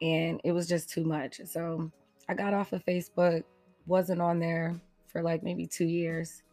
and 0.00 0.40
it 0.44 0.52
was 0.52 0.68
just 0.68 0.88
too 0.88 1.04
much. 1.04 1.40
So 1.46 1.90
I 2.28 2.34
got 2.34 2.54
off 2.54 2.72
of 2.72 2.84
Facebook, 2.84 3.42
wasn't 3.86 4.20
on 4.20 4.38
there 4.38 4.76
for 5.08 5.20
like 5.20 5.42
maybe 5.42 5.66
two 5.66 5.86
years. 5.86 6.44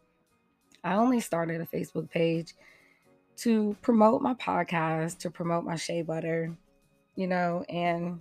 I 0.82 0.94
only 0.94 1.20
started 1.20 1.60
a 1.60 1.66
Facebook 1.66 2.10
page 2.10 2.54
to 3.36 3.76
promote 3.82 4.22
my 4.22 4.34
podcast, 4.34 5.18
to 5.18 5.30
promote 5.30 5.64
my 5.64 5.76
shea 5.76 6.02
butter, 6.02 6.56
you 7.16 7.26
know, 7.26 7.64
and 7.68 8.20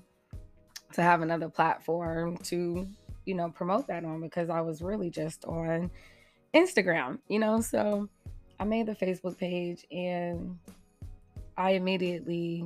to 0.93 1.01
have 1.01 1.21
another 1.21 1.49
platform 1.49 2.37
to 2.37 2.87
you 3.25 3.35
know, 3.35 3.49
promote 3.49 3.87
that 3.87 4.03
on 4.03 4.21
because 4.21 4.49
I 4.49 4.61
was 4.61 4.81
really 4.81 5.09
just 5.09 5.45
on 5.45 5.89
Instagram, 6.53 7.19
you 7.27 7.39
know. 7.39 7.61
So 7.61 8.09
I 8.59 8.63
made 8.63 8.87
the 8.87 8.95
Facebook 8.95 9.37
page 9.37 9.85
and 9.91 10.57
I 11.57 11.71
immediately 11.71 12.65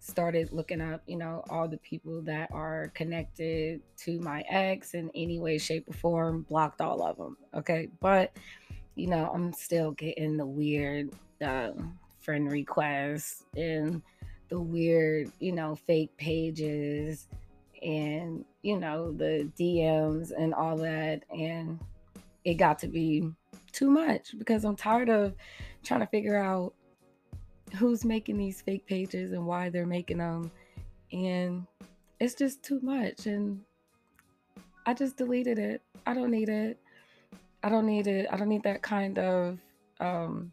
started 0.00 0.52
looking 0.52 0.80
up, 0.80 1.02
you 1.06 1.16
know, 1.16 1.42
all 1.50 1.68
the 1.68 1.78
people 1.78 2.22
that 2.22 2.50
are 2.52 2.90
connected 2.94 3.82
to 3.98 4.20
my 4.20 4.42
ex 4.48 4.94
in 4.94 5.10
any 5.14 5.38
way, 5.38 5.58
shape, 5.58 5.88
or 5.88 5.94
form, 5.94 6.46
blocked 6.48 6.80
all 6.80 7.02
of 7.02 7.16
them. 7.16 7.36
Okay. 7.54 7.88
But, 8.00 8.36
you 8.94 9.06
know, 9.06 9.30
I'm 9.34 9.52
still 9.52 9.92
getting 9.92 10.36
the 10.36 10.46
weird 10.46 11.10
uh, 11.42 11.70
friend 12.20 12.50
requests 12.50 13.44
and 13.56 14.02
the 14.48 14.60
weird, 14.60 15.30
you 15.40 15.52
know, 15.52 15.74
fake 15.74 16.16
pages 16.16 17.28
and 17.82 18.44
you 18.62 18.78
know 18.78 19.12
the 19.12 19.48
DMs 19.58 20.32
and 20.36 20.52
all 20.54 20.76
that 20.76 21.22
and 21.30 21.78
it 22.44 22.54
got 22.54 22.78
to 22.78 22.88
be 22.88 23.30
too 23.72 23.90
much 23.90 24.36
because 24.38 24.64
I'm 24.64 24.76
tired 24.76 25.08
of 25.08 25.34
trying 25.84 26.00
to 26.00 26.06
figure 26.06 26.36
out 26.36 26.74
who's 27.76 28.04
making 28.04 28.38
these 28.38 28.60
fake 28.62 28.86
pages 28.86 29.32
and 29.32 29.46
why 29.46 29.68
they're 29.68 29.86
making 29.86 30.18
them 30.18 30.50
and 31.12 31.66
it's 32.18 32.34
just 32.34 32.62
too 32.62 32.80
much 32.82 33.26
and 33.26 33.60
I 34.86 34.94
just 34.94 35.16
deleted 35.16 35.58
it. 35.58 35.82
I 36.06 36.14
don't 36.14 36.30
need 36.30 36.48
it. 36.48 36.78
I 37.62 37.68
don't 37.68 37.86
need 37.86 38.06
it. 38.06 38.26
I 38.32 38.36
don't 38.36 38.48
need 38.48 38.62
that 38.62 38.82
kind 38.82 39.18
of 39.18 39.58
um 40.00 40.52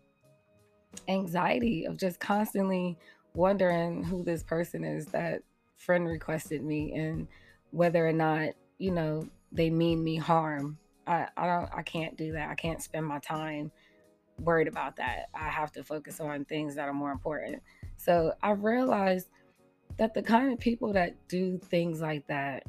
anxiety 1.08 1.86
of 1.86 1.98
just 1.98 2.20
constantly 2.20 2.98
wondering 3.34 4.04
who 4.04 4.24
this 4.24 4.44
person 4.44 4.84
is 4.84 5.06
that 5.08 5.42
friend 5.78 6.08
requested 6.08 6.64
me 6.64 6.94
and 6.94 7.28
whether 7.72 8.08
or 8.08 8.14
not 8.14 8.50
you 8.78 8.92
know 8.92 9.28
they 9.52 9.70
mean 9.70 10.04
me 10.04 10.16
harm. 10.16 10.78
I 11.08 11.28
i 11.38 11.46
don't 11.46 11.70
i 11.74 11.82
can't 11.82 12.18
do 12.18 12.32
that. 12.34 12.50
I 12.50 12.56
can't 12.56 12.82
spend 12.82 13.06
my 13.06 13.20
time 13.20 13.72
worried 14.40 14.68
about 14.68 14.96
that. 14.98 15.30
I 15.34 15.50
have 15.50 15.72
to 15.74 15.84
focus 15.84 16.20
on 16.20 16.46
things 16.46 16.76
that 16.76 16.88
are 16.88 16.94
more 16.94 17.12
important. 17.12 17.62
So 17.98 18.34
i 18.42 18.52
realized 18.52 19.30
that 19.98 20.14
the 20.14 20.22
kind 20.22 20.52
of 20.52 20.60
people 20.60 20.94
that 20.94 21.16
do 21.28 21.58
things 21.58 22.02
like 22.02 22.28
that 22.28 22.64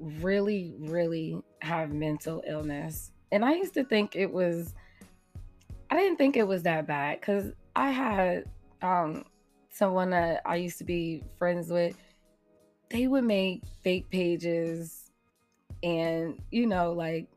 really 0.00 0.74
really 0.78 1.42
have 1.60 1.92
mental 1.92 2.42
illness. 2.46 3.12
And 3.32 3.44
i 3.44 3.54
used 3.54 3.74
to 3.74 3.84
think 3.84 4.16
it 4.16 4.32
was 4.32 4.74
i 5.94 5.98
didn't 5.98 6.18
think 6.18 6.36
it 6.36 6.46
was 6.46 6.62
that 6.62 6.86
bad 6.86 7.20
because 7.20 7.52
i 7.76 7.90
had 7.90 8.44
um 8.82 9.24
someone 9.70 10.10
that 10.10 10.40
i 10.44 10.56
used 10.56 10.78
to 10.78 10.84
be 10.84 11.22
friends 11.38 11.70
with 11.70 11.96
they 12.90 13.06
would 13.06 13.24
make 13.24 13.62
fake 13.82 14.08
pages 14.10 15.10
and 15.82 16.40
you 16.50 16.66
know 16.66 16.92
like 16.92 17.28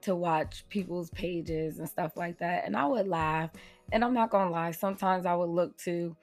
to 0.00 0.14
watch 0.14 0.64
people's 0.68 1.10
pages 1.10 1.78
and 1.78 1.88
stuff 1.88 2.16
like 2.16 2.38
that 2.38 2.64
and 2.66 2.76
i 2.76 2.84
would 2.86 3.06
laugh 3.06 3.50
and 3.92 4.04
i'm 4.04 4.14
not 4.14 4.30
gonna 4.30 4.50
lie 4.50 4.70
sometimes 4.70 5.26
i 5.26 5.34
would 5.34 5.50
look 5.50 5.76
too 5.76 6.16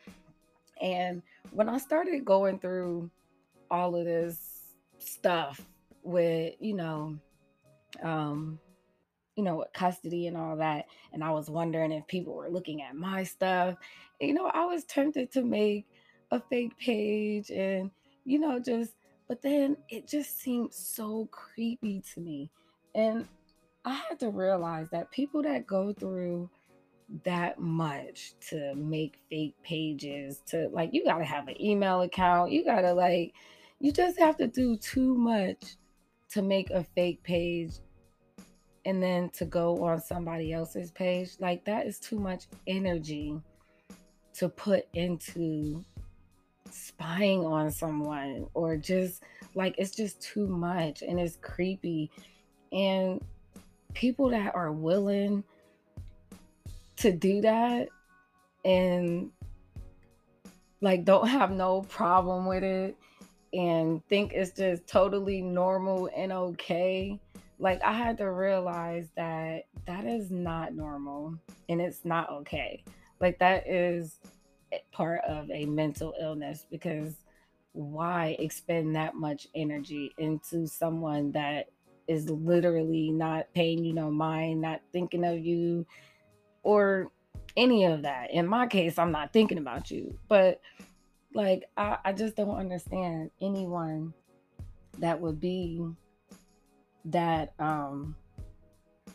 and 0.81 1.21
when 1.51 1.69
i 1.69 1.77
started 1.77 2.25
going 2.25 2.59
through 2.59 3.09
all 3.69 3.95
of 3.95 4.05
this 4.05 4.61
stuff 4.97 5.65
with 6.03 6.55
you 6.59 6.73
know 6.73 7.17
um 8.03 8.59
you 9.39 9.45
know 9.45 9.55
with 9.55 9.73
custody 9.73 10.27
and 10.27 10.37
all 10.37 10.55
that 10.55 10.85
and 11.13 11.23
i 11.23 11.31
was 11.31 11.49
wondering 11.49 11.91
if 11.91 12.05
people 12.07 12.33
were 12.33 12.49
looking 12.49 12.81
at 12.81 12.95
my 12.95 13.23
stuff 13.23 13.75
you 14.19 14.33
know 14.33 14.47
i 14.53 14.65
was 14.65 14.83
tempted 14.83 15.31
to 15.31 15.41
make 15.41 15.85
a 16.31 16.39
fake 16.49 16.77
page 16.77 17.49
and 17.49 17.89
you 18.29 18.39
know, 18.39 18.59
just, 18.59 18.93
but 19.27 19.41
then 19.41 19.75
it 19.89 20.07
just 20.07 20.39
seemed 20.39 20.71
so 20.71 21.27
creepy 21.31 22.03
to 22.13 22.19
me. 22.19 22.51
And 22.93 23.27
I 23.83 23.93
had 24.07 24.19
to 24.19 24.29
realize 24.29 24.87
that 24.91 25.09
people 25.09 25.41
that 25.43 25.65
go 25.65 25.93
through 25.93 26.49
that 27.23 27.59
much 27.59 28.33
to 28.49 28.75
make 28.75 29.19
fake 29.31 29.55
pages, 29.63 30.43
to 30.47 30.69
like, 30.71 30.91
you 30.93 31.03
got 31.03 31.17
to 31.17 31.25
have 31.25 31.47
an 31.47 31.59
email 31.59 32.01
account, 32.01 32.51
you 32.51 32.63
got 32.63 32.81
to 32.81 32.93
like, 32.93 33.33
you 33.79 33.91
just 33.91 34.19
have 34.19 34.37
to 34.37 34.47
do 34.47 34.77
too 34.77 35.15
much 35.15 35.77
to 36.29 36.43
make 36.43 36.69
a 36.69 36.83
fake 36.95 37.23
page 37.23 37.79
and 38.85 39.01
then 39.01 39.29
to 39.31 39.45
go 39.45 39.83
on 39.83 39.99
somebody 39.99 40.53
else's 40.53 40.91
page. 40.91 41.31
Like, 41.39 41.65
that 41.65 41.85
is 41.85 41.99
too 41.99 42.19
much 42.19 42.45
energy 42.67 43.39
to 44.35 44.49
put 44.49 44.87
into 44.93 45.83
spying 46.71 47.45
on 47.45 47.71
someone 47.71 48.47
or 48.53 48.77
just 48.77 49.23
like 49.55 49.75
it's 49.77 49.91
just 49.91 50.21
too 50.21 50.47
much 50.47 51.01
and 51.01 51.19
it's 51.19 51.37
creepy. 51.41 52.11
And 52.71 53.21
people 53.93 54.29
that 54.29 54.55
are 54.55 54.71
willing 54.71 55.43
to 56.97 57.11
do 57.11 57.41
that 57.41 57.87
and 58.63 59.31
like 60.81 61.05
don't 61.05 61.27
have 61.27 61.51
no 61.51 61.81
problem 61.81 62.45
with 62.45 62.63
it 62.63 62.95
and 63.53 64.05
think 64.07 64.33
it's 64.33 64.51
just 64.51 64.85
totally 64.87 65.41
normal 65.41 66.09
and 66.15 66.31
okay 66.31 67.19
like 67.59 67.81
i 67.83 67.93
had 67.93 68.17
to 68.17 68.31
realize 68.31 69.09
that 69.15 69.63
that 69.85 70.05
is 70.05 70.31
not 70.31 70.73
normal 70.73 71.35
and 71.67 71.81
it's 71.81 72.03
not 72.05 72.29
okay 72.31 72.83
like 73.19 73.37
that 73.39 73.67
is 73.67 74.19
part 74.91 75.21
of 75.27 75.49
a 75.51 75.65
mental 75.65 76.13
illness 76.19 76.65
because 76.71 77.15
why 77.73 78.35
expend 78.39 78.95
that 78.95 79.15
much 79.15 79.47
energy 79.55 80.11
into 80.17 80.67
someone 80.67 81.31
that 81.31 81.69
is 82.09 82.27
literally 82.29 83.11
not 83.11 83.45
paying 83.53 83.85
you 83.85 83.93
no 83.93 84.09
mind, 84.09 84.59
not 84.59 84.81
thinking 84.91 85.23
of 85.23 85.37
you, 85.37 85.85
or 86.63 87.11
any 87.55 87.85
of 87.85 88.01
that. 88.01 88.31
In 88.31 88.47
my 88.47 88.65
case, 88.65 88.97
I'm 88.97 89.11
not 89.11 89.31
thinking 89.31 89.59
about 89.59 89.91
you, 89.91 90.17
but 90.27 90.59
like 91.35 91.65
I, 91.77 91.97
I 92.03 92.13
just 92.13 92.35
don't 92.35 92.57
understand 92.57 93.29
anyone 93.39 94.13
that 94.97 95.21
would 95.21 95.39
be 95.39 95.85
that 97.05 97.53
um 97.59 98.15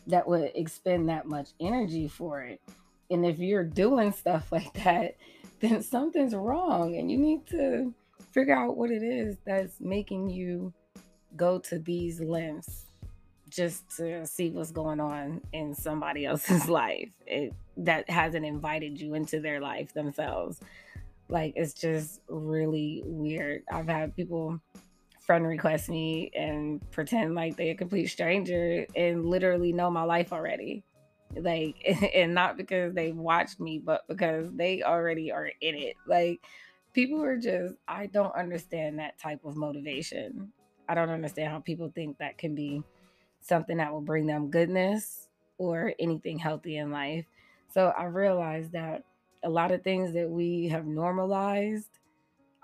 that 0.07 0.29
would 0.29 0.51
expend 0.55 1.09
that 1.09 1.27
much 1.27 1.51
energy 1.61 2.09
for 2.09 2.42
it. 2.42 2.61
And 3.11 3.25
if 3.25 3.38
you're 3.38 3.64
doing 3.64 4.12
stuff 4.12 4.51
like 4.53 4.73
that, 4.85 5.16
then 5.61 5.83
something's 5.83 6.35
wrong 6.35 6.97
and 6.97 7.11
you 7.11 7.18
need 7.18 7.47
to 7.49 7.94
figure 8.33 8.57
out 8.57 8.77
what 8.77 8.90
it 8.90 9.03
is 9.03 9.37
that's 9.44 9.81
making 9.81 10.29
you 10.29 10.73
go 11.37 11.59
to 11.59 11.79
these 11.79 12.20
lengths 12.20 12.87
just 13.49 13.88
to 13.97 14.27
see 14.27 14.51
what's 14.51 14.73
going 14.73 15.01
on 15.01 15.40
in 15.53 15.75
somebody 15.75 16.27
else's 16.27 16.68
life. 16.68 17.11
It, 17.27 17.55
that 17.77 18.09
hasn't 18.11 18.44
invited 18.44 19.01
you 19.01 19.14
into 19.14 19.40
their 19.40 19.61
life 19.61 19.92
themselves. 19.94 20.61
Like 21.29 21.55
it's 21.57 21.75
just 21.75 22.20
really 22.29 23.03
weird. 23.05 23.62
I've 23.70 23.88
had 23.88 24.14
people 24.14 24.61
friend 25.27 25.47
request 25.47 25.89
me 25.89 26.31
and 26.35 26.81
pretend 26.91 27.35
like 27.35 27.57
they're 27.57 27.73
a 27.73 27.77
complete 27.77 28.07
stranger 28.07 28.87
and 28.95 29.27
literally 29.27 29.73
know 29.73 29.91
my 29.91 30.05
life 30.05 30.33
already 30.33 30.83
like 31.37 31.77
and 32.15 32.35
not 32.35 32.57
because 32.57 32.95
they 32.95 33.13
watched 33.13 33.59
me 33.59 33.79
but 33.79 34.07
because 34.09 34.49
they 34.55 34.83
already 34.83 35.33
are 35.33 35.51
in 35.61 35.75
it 35.75 35.97
like 36.07 36.41
people 36.95 37.23
are 37.23 37.37
just, 37.37 37.75
I 37.87 38.07
don't 38.07 38.35
understand 38.35 38.99
that 38.99 39.19
type 39.19 39.45
of 39.45 39.57
motivation. 39.57 40.53
I 40.89 40.95
don't 40.95 41.11
understand 41.11 41.51
how 41.51 41.59
people 41.59 41.93
think 41.95 42.19
that 42.19 42.39
can 42.39 42.55
be 42.55 42.83
something 43.41 43.77
that 43.77 43.93
will 43.93 44.01
bring 44.01 44.27
them 44.27 44.51
goodness 44.51 45.29
or 45.59 45.93
anything 45.99 46.39
healthy 46.39 46.79
in 46.79 46.91
life. 46.91 47.27
So 47.73 47.89
I 47.89 48.05
realized 48.05 48.73
that 48.73 49.03
a 49.43 49.51
lot 49.51 49.73
of 49.73 49.83
things 49.83 50.15
that 50.15 50.31
we 50.31 50.69
have 50.69 50.87
normalized 50.87 51.91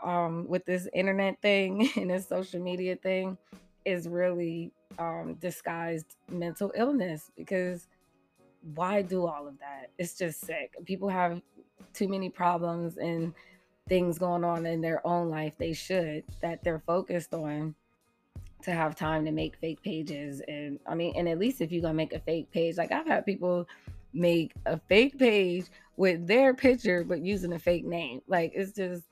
um, 0.02 0.46
with 0.48 0.64
this 0.64 0.88
internet 0.92 1.40
thing 1.40 1.90
and 1.96 2.10
this 2.10 2.28
social 2.28 2.60
media 2.60 2.96
thing 2.96 3.36
is 3.84 4.08
really 4.08 4.72
um, 4.98 5.34
disguised 5.40 6.16
mental 6.30 6.72
illness 6.74 7.30
because 7.36 7.86
why 8.74 9.02
do 9.02 9.26
all 9.26 9.48
of 9.48 9.58
that? 9.58 9.90
It's 9.98 10.14
just 10.14 10.40
sick. 10.40 10.74
People 10.84 11.08
have 11.08 11.40
too 11.92 12.08
many 12.08 12.28
problems 12.28 12.96
and 12.98 13.32
things 13.88 14.18
going 14.18 14.44
on 14.44 14.66
in 14.66 14.80
their 14.80 15.04
own 15.06 15.28
life 15.28 15.52
they 15.58 15.72
should 15.72 16.22
that 16.40 16.62
they're 16.62 16.82
focused 16.86 17.34
on 17.34 17.74
to 18.62 18.70
have 18.70 18.94
time 18.94 19.24
to 19.24 19.32
make 19.32 19.56
fake 19.56 19.82
pages 19.82 20.40
and 20.46 20.78
i 20.86 20.94
mean 20.94 21.12
and 21.16 21.28
at 21.28 21.38
least 21.38 21.60
if 21.60 21.72
you're 21.72 21.82
gonna 21.82 21.94
make 21.94 22.12
a 22.12 22.20
fake 22.20 22.50
page 22.52 22.76
like 22.76 22.92
i've 22.92 23.06
had 23.06 23.26
people 23.26 23.66
make 24.12 24.52
a 24.66 24.78
fake 24.88 25.18
page 25.18 25.66
with 25.96 26.24
their 26.26 26.54
picture 26.54 27.02
but 27.02 27.20
using 27.20 27.52
a 27.52 27.58
fake 27.58 27.84
name 27.84 28.20
like 28.28 28.52
it's 28.54 28.72
just 28.72 29.04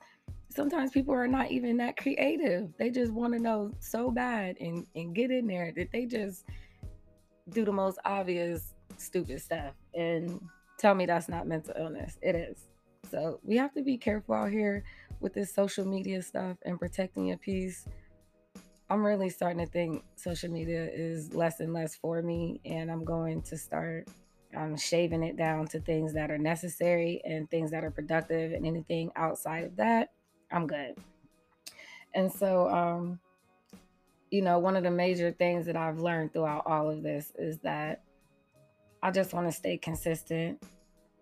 sometimes 0.49 0.91
people 0.91 1.13
are 1.13 1.27
not 1.27 1.51
even 1.51 1.77
that 1.77 1.97
creative. 1.97 2.69
They 2.77 2.89
just 2.89 3.11
want 3.11 3.33
to 3.33 3.39
know 3.39 3.71
so 3.79 4.11
bad 4.11 4.57
and, 4.59 4.85
and 4.95 5.13
get 5.13 5.31
in 5.31 5.47
there 5.47 5.71
that 5.75 5.91
they 5.91 6.05
just 6.05 6.45
do 7.49 7.65
the 7.65 7.71
most 7.71 7.99
obvious 8.05 8.73
stupid 8.97 9.41
stuff 9.41 9.73
and 9.93 10.41
tell 10.77 10.95
me 10.95 11.05
that's 11.05 11.29
not 11.29 11.47
mental 11.47 11.73
illness. 11.77 12.17
It 12.21 12.35
is. 12.35 12.67
So 13.09 13.39
we 13.43 13.57
have 13.57 13.73
to 13.73 13.81
be 13.81 13.97
careful 13.97 14.35
out 14.35 14.51
here 14.51 14.83
with 15.19 15.33
this 15.33 15.53
social 15.53 15.85
media 15.85 16.21
stuff 16.21 16.57
and 16.63 16.79
protecting 16.79 17.27
your 17.27 17.37
peace. 17.37 17.87
I'm 18.89 19.05
really 19.05 19.29
starting 19.29 19.63
to 19.63 19.71
think 19.71 20.03
social 20.15 20.49
media 20.49 20.89
is 20.91 21.33
less 21.33 21.59
and 21.59 21.73
less 21.73 21.95
for 21.95 22.21
me, 22.23 22.59
and 22.65 22.89
I'm 22.89 23.03
going 23.03 23.43
to 23.43 23.57
start 23.57 24.07
um, 24.55 24.75
shaving 24.75 25.21
it 25.21 25.37
down 25.37 25.67
to 25.67 25.79
things 25.79 26.13
that 26.13 26.31
are 26.31 26.39
necessary 26.39 27.21
and 27.23 27.49
things 27.51 27.69
that 27.69 27.83
are 27.83 27.91
productive, 27.91 28.51
and 28.51 28.65
anything 28.65 29.11
outside 29.15 29.65
of 29.65 29.75
that 29.75 30.09
I'm 30.51 30.67
good. 30.67 30.95
And 32.13 32.31
so, 32.31 32.69
um, 32.69 33.19
you 34.31 34.41
know, 34.41 34.59
one 34.59 34.75
of 34.75 34.83
the 34.83 34.91
major 34.91 35.31
things 35.31 35.65
that 35.65 35.75
I've 35.75 35.99
learned 35.99 36.33
throughout 36.33 36.63
all 36.65 36.89
of 36.89 37.03
this 37.03 37.31
is 37.37 37.59
that 37.59 38.03
I 39.01 39.11
just 39.11 39.33
want 39.33 39.47
to 39.47 39.51
stay 39.51 39.77
consistent 39.77 40.61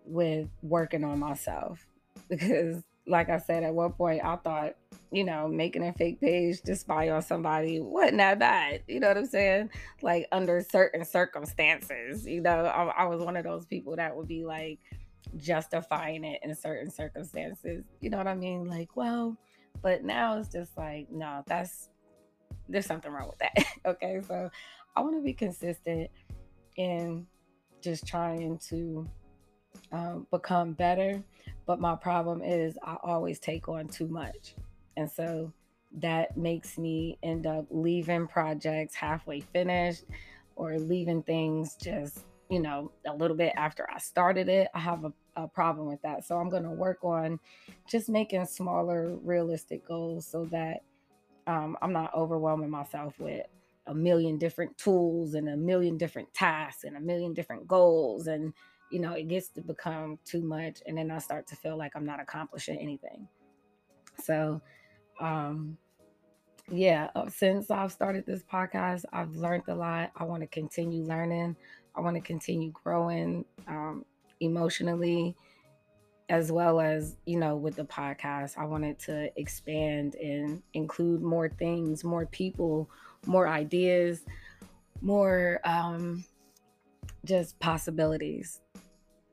with 0.06 0.48
working 0.62 1.04
on 1.04 1.20
myself 1.20 1.86
because, 2.30 2.84
like 3.06 3.30
I 3.30 3.38
said, 3.38 3.64
at 3.64 3.74
one 3.74 3.94
point 3.94 4.24
I 4.24 4.36
thought, 4.38 4.76
you 5.12 5.24
know, 5.24 5.48
making 5.48 5.84
a 5.84 5.94
fake 5.94 6.20
page 6.20 6.62
to 6.64 6.76
spy 6.76 7.10
on 7.10 7.22
somebody 7.22 7.80
wasn't 7.80 8.18
that 8.18 8.40
bad. 8.40 8.84
You 8.88 9.00
know 9.00 9.08
what 9.08 9.18
I'm 9.18 9.26
saying? 9.26 9.70
Like 10.02 10.28
under 10.32 10.62
certain 10.62 11.06
circumstances, 11.06 12.26
you 12.26 12.42
know, 12.42 12.66
I, 12.66 13.04
I 13.04 13.06
was 13.06 13.22
one 13.22 13.38
of 13.38 13.46
those 13.46 13.66
people 13.66 13.96
that 13.96 14.16
would 14.16 14.28
be 14.28 14.44
like, 14.44 14.80
justifying 15.36 16.24
it 16.24 16.40
in 16.44 16.56
certain 16.56 16.90
circumstances. 16.90 17.84
You 18.00 18.10
know 18.10 18.18
what 18.18 18.28
I 18.28 18.36
mean? 18.36 18.68
Like, 18.68 18.96
well, 18.96 19.38
but 19.82 20.04
now 20.04 20.38
it's 20.38 20.50
just 20.50 20.78
like, 20.78 21.10
no, 21.12 21.44
that's 21.46 21.90
there's 22.70 22.86
something 22.86 23.12
wrong 23.12 23.30
with 23.30 23.40
that. 23.40 23.66
okay, 23.86 24.22
so 24.28 24.50
I 24.96 25.02
want 25.02 25.16
to 25.16 25.22
be 25.22 25.34
consistent 25.34 26.10
in 26.76 27.28
just 27.82 28.06
trying 28.06 28.58
to 28.70 29.10
um, 29.92 30.28
become 30.32 30.74
better. 30.74 31.24
But 31.66 31.80
my 31.80 31.96
problem 31.96 32.42
is 32.42 32.78
I 32.84 32.98
always 33.04 33.40
take 33.40 33.68
on 33.68 33.88
too 33.88 34.08
much, 34.08 34.56
and 34.96 35.10
so 35.10 35.52
that 36.00 36.38
makes 36.38 36.78
me 36.78 37.18
end 37.24 37.48
up 37.48 37.66
leaving 37.70 38.28
projects 38.28 38.96
halfway 38.96 39.42
finished 39.42 40.04
or 40.56 40.78
leaving 40.80 41.24
things 41.24 41.76
just 41.76 42.26
you 42.50 42.60
know, 42.60 42.92
a 43.06 43.14
little 43.14 43.36
bit 43.36 43.54
after 43.58 43.88
I 43.94 44.00
started 44.00 44.48
it. 44.50 44.70
I 44.74 44.80
have 44.80 45.06
a, 45.06 45.14
a 45.36 45.48
problem 45.48 45.88
with 45.88 46.02
that. 46.04 46.26
So 46.26 46.38
I'm 46.38 46.50
going 46.50 46.64
to 46.64 46.70
work 46.72 47.00
on 47.04 47.40
just 47.90 48.10
making 48.10 48.46
smaller, 48.46 49.16
realistic 49.18 49.86
goals 49.86 50.26
so 50.26 50.46
that 50.46 50.82
um, 51.46 51.78
I'm 51.82 51.94
not 51.94 52.14
overwhelming 52.14 52.70
myself 52.70 53.20
with 53.20 53.46
a 53.88 53.94
million 53.94 54.38
different 54.38 54.78
tools 54.78 55.34
and 55.34 55.50
a 55.50 55.58
million 55.58 55.98
different 55.98 56.34
tasks 56.34 56.84
and 56.84 56.98
a 56.98 57.02
million 57.02 57.34
different 57.34 57.68
goals. 57.68 58.28
And, 58.28 58.54
you 58.92 59.00
know, 59.00 59.14
it 59.14 59.28
gets 59.28 59.50
to 59.50 59.62
become 59.62 60.20
too 60.26 60.42
much. 60.42 60.80
And 60.86 60.98
then 60.98 61.12
I 61.12 61.20
start 61.20 61.48
to 61.48 61.56
feel 61.56 61.78
like 61.78 61.94
I'm 61.96 62.06
not 62.06 62.20
accomplishing 62.20 62.78
anything. 62.78 63.28
So, 64.24 64.62
um, 65.20 65.78
yeah, 66.70 67.10
since 67.30 67.72
I've 67.72 67.94
started 67.94 68.26
this 68.26 68.44
podcast, 68.44 69.06
I've 69.14 69.36
learned 69.36 69.64
a 69.70 69.76
lot. 69.76 70.12
I 70.18 70.26
want 70.26 70.42
to 70.42 70.48
continue 70.48 71.04
learning. 71.04 71.56
I 71.98 72.02
want 72.02 72.16
to 72.16 72.22
continue 72.22 72.72
growing 72.72 73.44
um, 73.68 74.06
emotionally 74.40 75.36
as 76.30 76.52
well 76.52 76.80
as 76.80 77.16
you 77.26 77.40
know 77.40 77.56
with 77.56 77.78
the 77.78 77.86
podcast 77.86 78.58
i 78.58 78.66
wanted 78.66 79.00
to 79.00 79.32
expand 79.40 80.14
and 80.16 80.62
include 80.74 81.22
more 81.22 81.48
things 81.48 82.04
more 82.04 82.26
people 82.26 82.90
more 83.26 83.48
ideas 83.48 84.26
more 85.02 85.62
um 85.64 86.22
just 87.26 87.60
possibilities. 87.60 88.62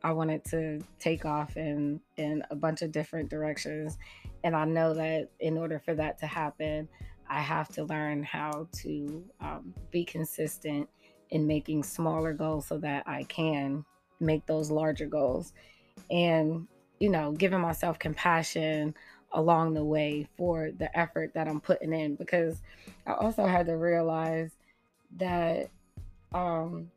I 0.03 0.12
wanted 0.12 0.44
to 0.46 0.81
take 0.98 1.24
off 1.24 1.57
in 1.57 2.00
in 2.16 2.42
a 2.50 2.57
bunch 2.57 2.83
of 2.83 2.92
different 2.92 3.31
directions 3.31 3.96
and 4.42 4.55
i 4.55 4.66
know 4.66 4.92
that 4.92 5.31
in 5.40 5.57
order 5.57 5.79
for 5.79 5.94
that 5.94 6.18
to 6.18 6.27
happen 6.27 6.87
i 7.31 7.40
have 7.40 7.68
to 7.68 7.85
learn 7.85 8.22
how 8.22 8.68
to 8.72 9.24
um, 9.40 9.72
be 9.90 10.05
consistent 10.05 10.87
in 11.30 11.46
making 11.46 11.82
smaller 11.82 12.32
goals 12.32 12.66
so 12.66 12.78
that 12.78 13.06
I 13.06 13.24
can 13.24 13.84
make 14.20 14.46
those 14.46 14.70
larger 14.70 15.06
goals. 15.06 15.52
And 16.10 16.66
you 16.98 17.10
know 17.10 17.32
giving 17.32 17.60
myself 17.60 17.98
compassion 17.98 18.94
along 19.32 19.74
the 19.74 19.84
way 19.84 20.26
for 20.37 20.70
the 20.78 20.96
effort 20.98 21.32
that 21.34 21.48
I'm 21.48 21.60
putting 21.60 21.92
in 21.92 22.14
because 22.14 22.62
I 23.06 23.12
also 23.12 23.46
had 23.46 23.66
to 23.66 23.76
realize 23.76 24.52
that 25.16 25.68
um 26.32 26.90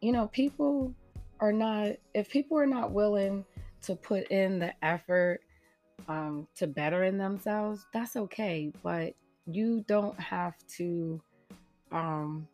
you 0.00 0.12
know 0.12 0.28
people 0.28 0.94
are 1.40 1.52
not 1.52 1.90
if 2.14 2.30
people 2.30 2.58
are 2.58 2.66
not 2.66 2.92
willing 2.92 3.44
to 3.82 3.96
put 3.96 4.28
in 4.28 4.60
the 4.60 4.72
effort 4.84 5.40
um 6.08 6.46
to 6.56 6.66
better 6.66 7.04
in 7.04 7.18
themselves 7.18 7.84
that's 7.92 8.16
okay. 8.16 8.72
But 8.82 9.14
you 9.46 9.84
don't 9.88 10.18
have 10.20 10.54
to 10.76 11.20
um 11.90 12.46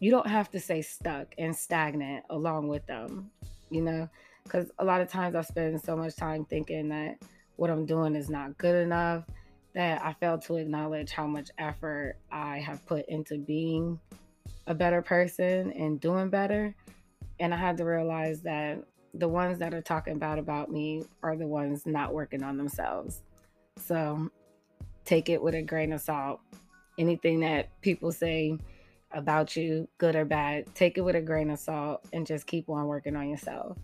you 0.00 0.10
don't 0.10 0.26
have 0.26 0.50
to 0.52 0.60
say 0.60 0.82
stuck 0.82 1.34
and 1.38 1.54
stagnant 1.54 2.24
along 2.30 2.68
with 2.68 2.86
them, 2.86 3.30
you 3.70 3.82
know, 3.82 4.08
because 4.44 4.70
a 4.78 4.84
lot 4.84 5.00
of 5.00 5.08
times 5.08 5.34
I 5.34 5.42
spend 5.42 5.80
so 5.80 5.96
much 5.96 6.16
time 6.16 6.44
thinking 6.44 6.88
that 6.90 7.18
what 7.56 7.70
I'm 7.70 7.86
doing 7.86 8.14
is 8.14 8.30
not 8.30 8.56
good 8.58 8.76
enough 8.76 9.24
that 9.74 10.04
I 10.04 10.12
fail 10.14 10.38
to 10.38 10.56
acknowledge 10.56 11.12
how 11.12 11.26
much 11.26 11.50
effort 11.58 12.16
I 12.32 12.58
have 12.58 12.84
put 12.86 13.06
into 13.08 13.38
being 13.38 14.00
a 14.66 14.74
better 14.74 15.02
person 15.02 15.72
and 15.72 16.00
doing 16.00 16.30
better. 16.30 16.74
And 17.40 17.54
I 17.54 17.56
had 17.56 17.76
to 17.78 17.84
realize 17.84 18.42
that 18.42 18.82
the 19.14 19.28
ones 19.28 19.58
that 19.58 19.74
are 19.74 19.82
talking 19.82 20.18
bad 20.18 20.38
about 20.38 20.70
me 20.70 21.04
are 21.22 21.36
the 21.36 21.46
ones 21.46 21.86
not 21.86 22.12
working 22.12 22.42
on 22.42 22.56
themselves. 22.56 23.22
So 23.76 24.30
take 25.04 25.28
it 25.28 25.42
with 25.42 25.54
a 25.54 25.62
grain 25.62 25.92
of 25.92 26.00
salt. 26.00 26.40
Anything 26.98 27.40
that 27.40 27.68
people 27.80 28.10
say, 28.10 28.58
about 29.12 29.56
you, 29.56 29.88
good 29.98 30.16
or 30.16 30.24
bad. 30.24 30.74
Take 30.74 30.98
it 30.98 31.02
with 31.02 31.16
a 31.16 31.20
grain 31.20 31.50
of 31.50 31.58
salt 31.58 32.06
and 32.12 32.26
just 32.26 32.46
keep 32.46 32.68
on 32.68 32.86
working 32.86 33.16
on 33.16 33.28
yourself. 33.28 33.78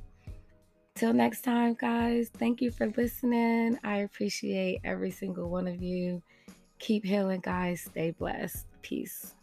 Till 0.95 1.13
next 1.13 1.43
time, 1.43 1.75
guys, 1.75 2.31
thank 2.39 2.63
you 2.63 2.71
for 2.71 2.89
listening. 2.97 3.79
I 3.83 3.99
appreciate 3.99 4.81
every 4.85 5.11
single 5.11 5.49
one 5.49 5.67
of 5.67 5.83
you. 5.83 6.23
Keep 6.79 7.05
healing, 7.05 7.41
guys. 7.41 7.81
Stay 7.81 8.13
blessed. 8.13 8.67
Peace. 8.83 9.35